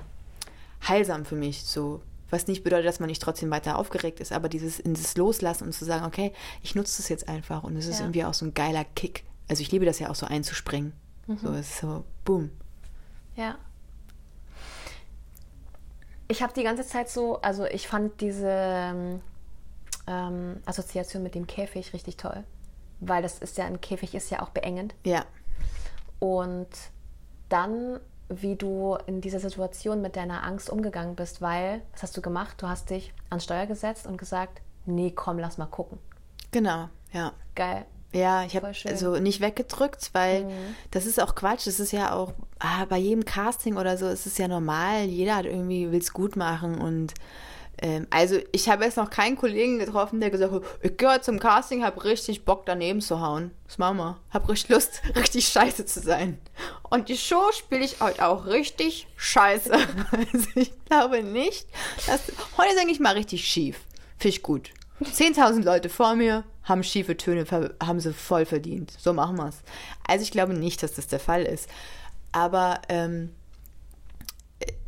[0.88, 1.64] heilsam für mich.
[1.64, 5.18] So, was nicht bedeutet, dass man nicht trotzdem weiter aufgeregt ist, aber dieses in das
[5.18, 8.06] Loslassen und zu sagen, okay, ich nutze das jetzt einfach und es ist ja.
[8.06, 9.26] irgendwie auch so ein geiler Kick.
[9.48, 10.94] Also ich liebe das ja auch so einzuspringen.
[11.28, 11.38] Mhm.
[11.38, 12.52] So, es ist so, boom.
[13.36, 13.58] Ja.
[16.28, 19.20] Ich habe die ganze Zeit so, also ich fand diese
[20.08, 22.46] ähm, Assoziation mit dem Käfig richtig toll,
[23.02, 24.96] weil das ist ja, ein Käfig ist ja auch beengend.
[25.04, 25.26] Ja.
[26.20, 26.70] Und
[27.50, 28.00] dann
[28.42, 32.62] wie du in dieser Situation mit deiner Angst umgegangen bist, weil, was hast du gemacht?
[32.62, 35.98] Du hast dich ans Steuer gesetzt und gesagt, nee, komm, lass mal gucken.
[36.52, 37.34] Genau, ja.
[37.56, 37.86] Geil.
[38.14, 40.76] Ja, ich habe also nicht weggedrückt, weil mhm.
[40.92, 41.66] das ist auch Quatsch.
[41.66, 45.06] Das ist ja auch ah, bei jedem Casting oder so ist es ja normal.
[45.06, 47.14] Jeder hat irgendwie will es gut machen und
[47.82, 51.40] ähm, also ich habe jetzt noch keinen Kollegen getroffen, der gesagt hat, ich gehöre zum
[51.40, 53.52] Casting, habe richtig Bock daneben zu hauen.
[53.66, 54.20] Das machen wir.
[54.30, 56.38] Hab richtig Lust, richtig scheiße zu sein.
[56.90, 59.74] Und die Show spiele ich heute auch richtig scheiße.
[60.12, 61.68] also ich glaube nicht,
[62.06, 63.80] dass heute ist eigentlich mal richtig schief.
[64.18, 64.70] Finde ich gut.
[65.02, 67.46] 10.000 Leute vor mir haben schiefe Töne,
[67.84, 68.94] haben sie voll verdient.
[69.00, 69.58] So machen wir es.
[70.08, 71.68] Also ich glaube nicht, dass das der Fall ist.
[72.32, 73.34] Aber ähm,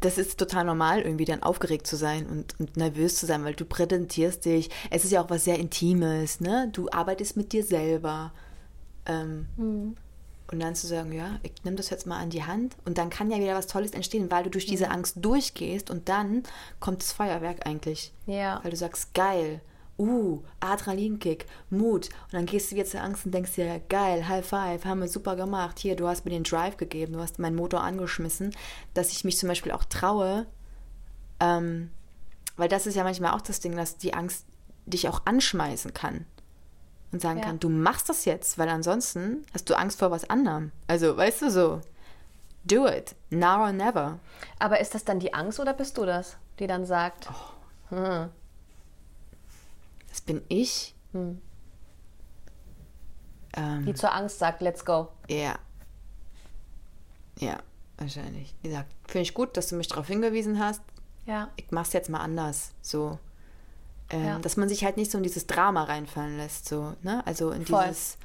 [0.04, 3.54] das ist total normal, irgendwie dann aufgeregt zu sein und, und, nervös zu sein, weil
[3.54, 4.70] du präsentierst dich.
[4.90, 6.70] Es ist ja auch was sehr Intimes, ne?
[6.72, 8.34] Du arbeitest mit dir selber.
[9.06, 9.96] Ähm, mhm.
[10.52, 13.10] Und dann zu sagen, ja, ich nehme das jetzt mal an die Hand und dann
[13.10, 16.44] kann ja wieder was Tolles entstehen, weil du durch diese Angst durchgehst und dann
[16.80, 18.12] kommt das Feuerwerk eigentlich.
[18.28, 18.60] Ja.
[18.62, 19.62] Weil du sagst, geil,
[19.98, 22.10] uh, Adrenalinkick, Mut.
[22.26, 25.08] Und dann gehst du wieder zur Angst und denkst dir, geil, High Five, haben wir
[25.08, 25.80] super gemacht.
[25.80, 28.56] Hier, du hast mir den Drive gegeben, du hast meinen Motor angeschmissen,
[28.94, 30.46] dass ich mich zum Beispiel auch traue,
[31.40, 31.92] ähm,
[32.58, 34.46] weil das ist ja manchmal auch das Ding, dass die Angst
[34.86, 36.26] dich auch anschmeißen kann
[37.12, 37.46] und sagen ja.
[37.46, 40.72] kann, du machst das jetzt, weil ansonsten hast du Angst vor was anderem.
[40.88, 41.82] Also, weißt du so,
[42.66, 44.20] do it, now or never.
[44.60, 47.96] Aber ist das dann die Angst oder bist du das, die dann sagt, oh.
[47.96, 48.30] hm.
[50.14, 50.94] Das bin ich?
[51.14, 51.42] Hm.
[53.58, 55.08] Ähm, die zur Angst sagt, let's go.
[55.28, 55.56] Ja.
[57.40, 57.58] Ja,
[57.98, 58.54] wahrscheinlich.
[58.64, 60.84] Die sagt, finde ich gut, dass du mich darauf hingewiesen hast.
[61.26, 61.50] Ja.
[61.56, 62.74] Ich mach's jetzt mal anders.
[62.84, 63.18] So.
[64.12, 64.40] Ähm, ja.
[64.40, 67.26] Dass man sich halt nicht so in dieses Drama reinfallen lässt, so, ne?
[67.26, 67.84] Also in Voll.
[67.88, 68.20] dieses.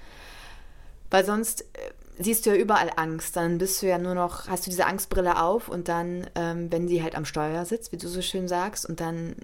[1.08, 3.34] Weil sonst äh, siehst du ja überall Angst.
[3.34, 6.86] Dann bist du ja nur noch, hast du diese Angstbrille auf und dann, ähm, wenn
[6.86, 9.36] sie halt am Steuer sitzt, wie du so schön sagst, und dann.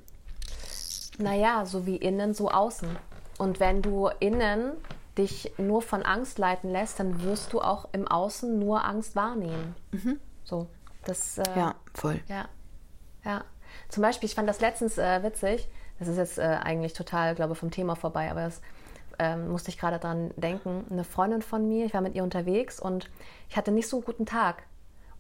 [1.19, 2.89] Naja, so wie innen, so außen.
[3.39, 4.73] Und wenn du innen
[5.17, 9.75] dich nur von Angst leiten lässt, dann wirst du auch im Außen nur Angst wahrnehmen.
[9.93, 10.21] Mhm.
[10.43, 10.67] So.
[11.05, 12.21] Das, äh, ja, voll.
[12.29, 12.49] Ja.
[13.25, 13.45] Ja.
[13.89, 17.53] Zum Beispiel, ich fand das letztens äh, witzig das ist jetzt äh, eigentlich total, glaube
[17.53, 18.61] ich, vom Thema vorbei, aber das
[19.19, 20.85] ähm, musste ich gerade dran denken.
[20.91, 23.11] Eine Freundin von mir, ich war mit ihr unterwegs und
[23.49, 24.65] ich hatte nicht so einen guten Tag.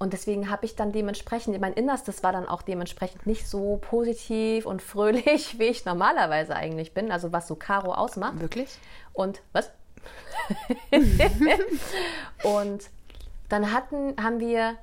[0.04, 4.66] Und deswegen habe ich dann dementsprechend, mein Innerstes war dann auch dementsprechend nicht so positiv
[4.66, 8.38] und fröhlich, wie ich normalerweise eigentlich bin, also was so Caro ausmacht.
[8.38, 8.68] Wirklich?
[9.14, 9.70] Und was?
[12.42, 12.82] und
[13.48, 14.76] dann hatten, haben wir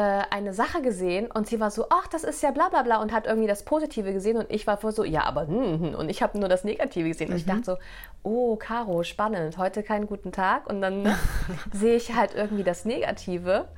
[0.00, 3.12] eine Sache gesehen und sie war so, ach, das ist ja bla bla bla und
[3.12, 6.08] hat irgendwie das Positive gesehen und ich war vor so, ja, aber hm, hm, und
[6.08, 7.34] ich habe nur das Negative gesehen mhm.
[7.34, 7.50] und ich mhm.
[7.50, 7.76] dachte so,
[8.22, 11.18] oh, Caro, spannend, heute keinen guten Tag und dann ne,
[11.72, 13.68] sehe ich halt irgendwie das Negative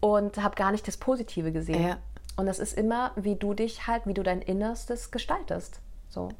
[0.00, 1.86] und habe gar nicht das Positive gesehen.
[1.86, 1.98] Ja.
[2.36, 5.80] Und das ist immer, wie du dich halt, wie du dein Innerstes gestaltest.
[6.08, 6.30] So.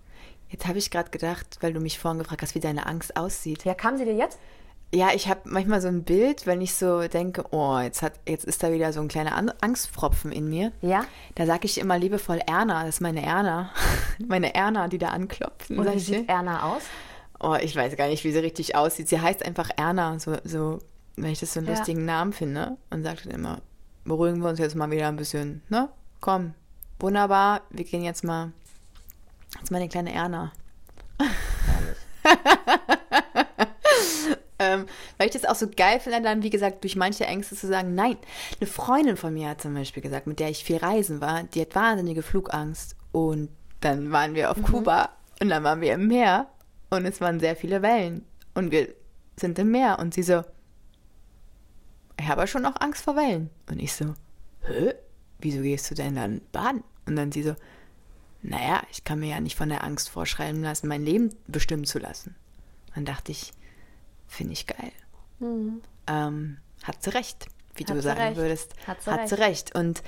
[0.49, 3.65] Jetzt habe ich gerade gedacht, weil du mich vorhin gefragt hast, wie deine Angst aussieht.
[3.65, 4.39] Ja, kam sie dir jetzt?
[4.95, 8.45] Ja, ich habe manchmal so ein Bild, wenn ich so denke, oh, jetzt, hat, jetzt
[8.45, 10.73] ist da wieder so ein kleiner Angstpfropfen in mir.
[10.83, 11.07] Ja.
[11.35, 13.71] Da sage ich immer liebevoll Erna, das ist meine Erna.
[14.27, 15.71] meine Erna, die da anklopft.
[15.71, 16.83] Und wie sieht Erna aus?
[17.41, 19.09] Oh, ich weiß gar nicht, wie sie richtig aussieht.
[19.09, 20.79] Sie heißt einfach Erna, so, so
[21.17, 21.75] wenn ich das so einen ja.
[21.75, 22.77] lustigen Namen finde.
[22.91, 23.63] Und sagt dann immer,
[24.05, 25.89] beruhigen wir uns jetzt mal wieder ein bisschen, ne?
[26.21, 26.55] Komm,
[27.01, 28.53] wunderbar, wir gehen jetzt mal.
[29.63, 30.53] Ist meine kleine Erna.
[34.59, 34.87] ähm,
[35.23, 37.95] weil ich das auch so geil finde, dann, wie gesagt, durch manche Ängste zu sagen,
[37.95, 38.17] nein.
[38.61, 41.61] Eine Freundin von mir hat zum Beispiel gesagt, mit der ich viel reisen war, die
[41.61, 42.97] hat wahnsinnige Flugangst.
[43.13, 43.49] Und
[43.79, 44.65] dann waren wir auf mhm.
[44.65, 45.11] Kuba
[45.41, 46.49] und dann waren wir im Meer
[46.91, 48.27] und es waren sehr viele Wellen.
[48.55, 48.89] Und wir
[49.37, 50.43] sind im Meer und sie so,
[52.19, 53.49] ich habe schon auch Angst vor Wellen.
[53.71, 54.15] Und ich so,
[54.63, 54.93] hä?
[55.39, 56.83] Wieso gehst du denn dann baden?
[57.07, 57.55] Und dann sie so,
[58.43, 62.01] naja, ich kann mir ja nicht von der Angst vorschreiben lassen, mein Leben bestimmen zu
[62.01, 62.35] lassen.
[62.97, 63.53] Dann dachte ich,
[64.33, 64.93] Finde ich geil.
[65.43, 65.83] Mhm.
[66.07, 68.37] Ähm, hat sie recht, wie hat du sagen recht.
[68.37, 68.75] würdest.
[68.87, 69.29] Hat, sie, hat recht.
[69.29, 69.75] sie recht.
[69.75, 70.03] Und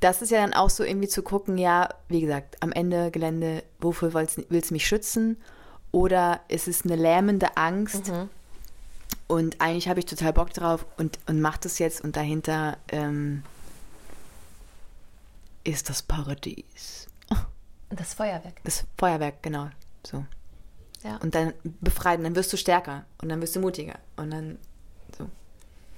[0.00, 3.62] das ist ja dann auch so irgendwie zu gucken, ja, wie gesagt, am Ende Gelände,
[3.80, 5.36] wofür willst, willst du mich schützen?
[5.92, 8.08] Oder ist es eine lähmende Angst?
[8.08, 8.28] Mhm.
[9.28, 13.42] Und eigentlich habe ich total Bock drauf und, und mache das jetzt und dahinter ähm,
[15.64, 17.08] ist das Paradies.
[17.90, 18.60] Das Feuerwerk.
[18.64, 19.68] Das Feuerwerk, genau.
[20.04, 20.24] So.
[21.02, 21.16] Ja.
[21.18, 24.58] Und dann befreien, dann wirst du stärker und dann wirst du mutiger und dann.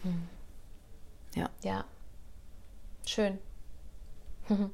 [0.03, 0.28] Hm.
[1.34, 1.51] Ja.
[1.62, 1.84] Ja.
[3.07, 3.38] Schön.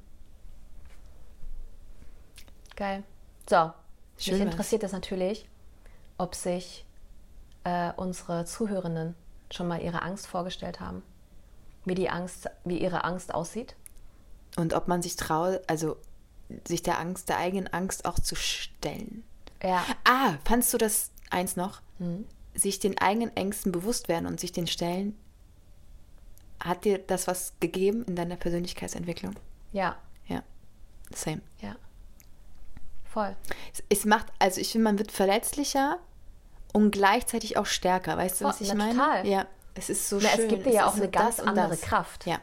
[2.77, 3.05] Geil.
[3.49, 3.72] So,
[4.18, 5.49] Schön mich interessiert das natürlich,
[6.18, 6.85] ob sich
[7.64, 9.14] äh, unsere Zuhörenden
[9.51, 11.03] schon mal ihre Angst vorgestellt haben,
[11.85, 13.77] wie die Angst, wie ihre Angst aussieht.
[14.57, 15.97] Und ob man sich traut, also
[16.66, 19.25] sich der Angst, der eigenen Angst auch zu stellen.
[19.62, 19.85] Ja.
[20.05, 21.81] Ah, fandst du das eins noch?
[21.99, 22.27] Mhm.
[22.55, 25.18] Sich den eigenen Ängsten bewusst werden und sich den stellen.
[26.61, 29.34] Hat dir das was gegeben in deiner Persönlichkeitsentwicklung?
[29.72, 29.96] Ja.
[30.26, 30.42] Ja.
[31.12, 31.42] Same.
[31.61, 31.76] Ja.
[33.05, 33.36] Voll.
[33.72, 35.98] Es, es macht, also ich finde, man wird verletzlicher
[36.72, 38.16] und gleichzeitig auch stärker.
[38.16, 38.92] Weißt du, was ich meine?
[38.92, 39.26] Total.
[39.26, 39.46] Ja.
[39.74, 40.40] Es ist so Na, schön.
[40.40, 42.26] Es gibt dir ja auch eine ganz andere Kraft.
[42.26, 42.38] Ja.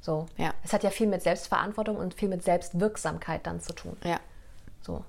[0.00, 0.26] So.
[0.36, 0.52] Ja.
[0.64, 3.96] Es hat ja viel mit Selbstverantwortung und viel mit Selbstwirksamkeit dann zu tun.
[4.04, 4.18] Ja.
[4.80, 5.04] So.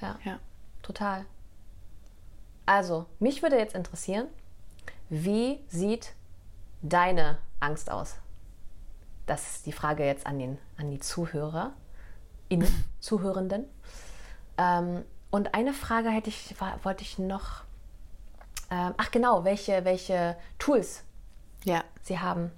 [0.00, 0.18] Ja.
[0.24, 0.38] Ja.
[0.82, 1.24] Total.
[2.66, 4.26] Also, mich würde jetzt interessieren,
[5.08, 6.14] wie sieht
[6.82, 8.16] deine Angst aus?
[9.26, 11.72] das ist die Frage jetzt an, den, an die Zuhörer,
[12.48, 13.64] innen, Zuhörenden.
[14.58, 17.64] Ähm, und eine Frage hätte ich, wollte ich noch.
[18.70, 21.04] Ähm, ach genau, welche, welche Tools
[21.64, 21.82] ja.
[22.02, 22.50] sie haben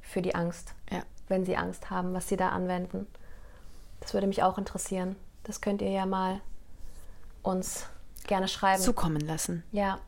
[0.00, 0.74] für die Angst.
[0.90, 1.02] Ja.
[1.28, 3.06] Wenn sie Angst haben, was sie da anwenden.
[4.00, 5.16] Das würde mich auch interessieren.
[5.44, 6.40] Das könnt ihr ja mal
[7.42, 7.86] uns
[8.28, 8.82] gerne schreiben.
[8.82, 9.64] Zukommen lassen.
[9.72, 9.98] Ja.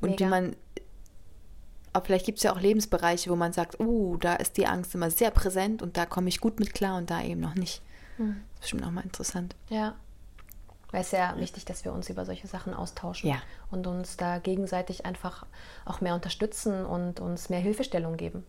[0.00, 0.26] Und Mega.
[0.26, 0.56] wie man
[1.92, 4.94] aber vielleicht gibt es ja auch Lebensbereiche, wo man sagt, uh, da ist die Angst
[4.94, 7.82] immer sehr präsent und da komme ich gut mit klar und da eben noch nicht.
[8.16, 8.28] Hm.
[8.28, 9.54] Das ist bestimmt auch mal interessant.
[9.68, 9.94] Ja.
[10.90, 13.36] Weil es ist ja wichtig, dass wir uns über solche Sachen austauschen ja.
[13.70, 15.46] und uns da gegenseitig einfach
[15.84, 18.44] auch mehr unterstützen und uns mehr Hilfestellung geben.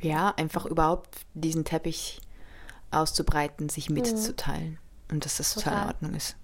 [0.00, 2.20] Ja, einfach überhaupt diesen Teppich
[2.90, 5.14] auszubreiten, sich mitzuteilen mhm.
[5.14, 6.36] und dass das total, total in Ordnung ist.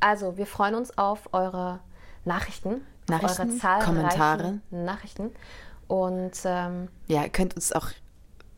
[0.00, 1.80] Also, wir freuen uns auf eure
[2.24, 5.30] Nachrichten, Nachrichten, auf eure Kommentare, Nachrichten
[5.90, 7.88] und ähm, ja, ihr könnt uns auch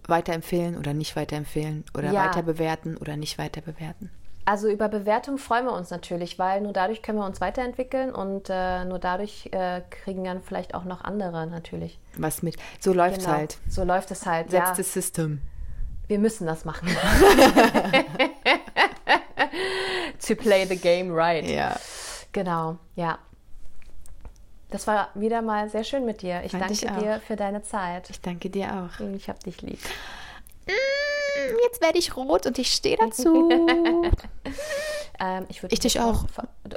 [0.06, 2.26] weiterempfehlen oder nicht weiterempfehlen oder ja.
[2.26, 4.10] weiter bewerten oder nicht weiter bewerten.
[4.44, 8.50] Also über Bewertung freuen wir uns natürlich, weil nur dadurch können wir uns weiterentwickeln und
[8.50, 11.98] äh, nur dadurch äh, kriegen dann vielleicht auch noch andere natürlich.
[12.18, 12.56] Was mit?
[12.80, 13.36] So läuft es genau.
[13.36, 13.58] halt.
[13.68, 14.50] So läuft es halt.
[14.50, 14.74] That's ja.
[14.74, 15.40] the system.
[16.08, 16.88] Wir müssen das machen.
[20.26, 21.44] to play the game right.
[21.44, 21.78] Ja.
[22.32, 23.18] Genau, ja.
[24.70, 26.42] Das war wieder mal sehr schön mit dir.
[26.44, 28.08] Ich Fand danke ich dir für deine Zeit.
[28.08, 29.00] Ich danke dir auch.
[29.14, 29.78] Ich hab dich lieb.
[30.66, 33.50] Mm, jetzt werde ich rot und ich stehe dazu.
[35.20, 36.24] ähm, ich ich dich auch.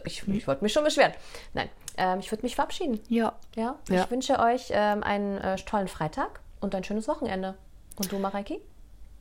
[0.03, 1.13] Ich, ich wollte mich schon beschweren.
[1.53, 2.99] Nein, ähm, ich würde mich verabschieden.
[3.07, 3.33] Ja.
[3.55, 3.75] ja.
[3.89, 4.03] ja.
[4.03, 7.55] Ich wünsche euch ähm, einen äh, tollen Freitag und ein schönes Wochenende.
[7.95, 8.59] Und du, Mareiki?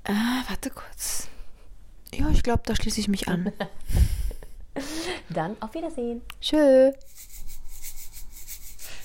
[0.04, 1.28] Ah, warte kurz.
[2.18, 3.52] Ja, ich glaube, da schließe ich mich an.
[5.30, 6.22] Dann auf Wiedersehen.
[6.40, 6.92] Tschö.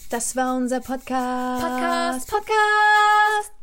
[0.10, 1.62] Das war unser Podcast.
[1.62, 3.59] Podcast, Podcast.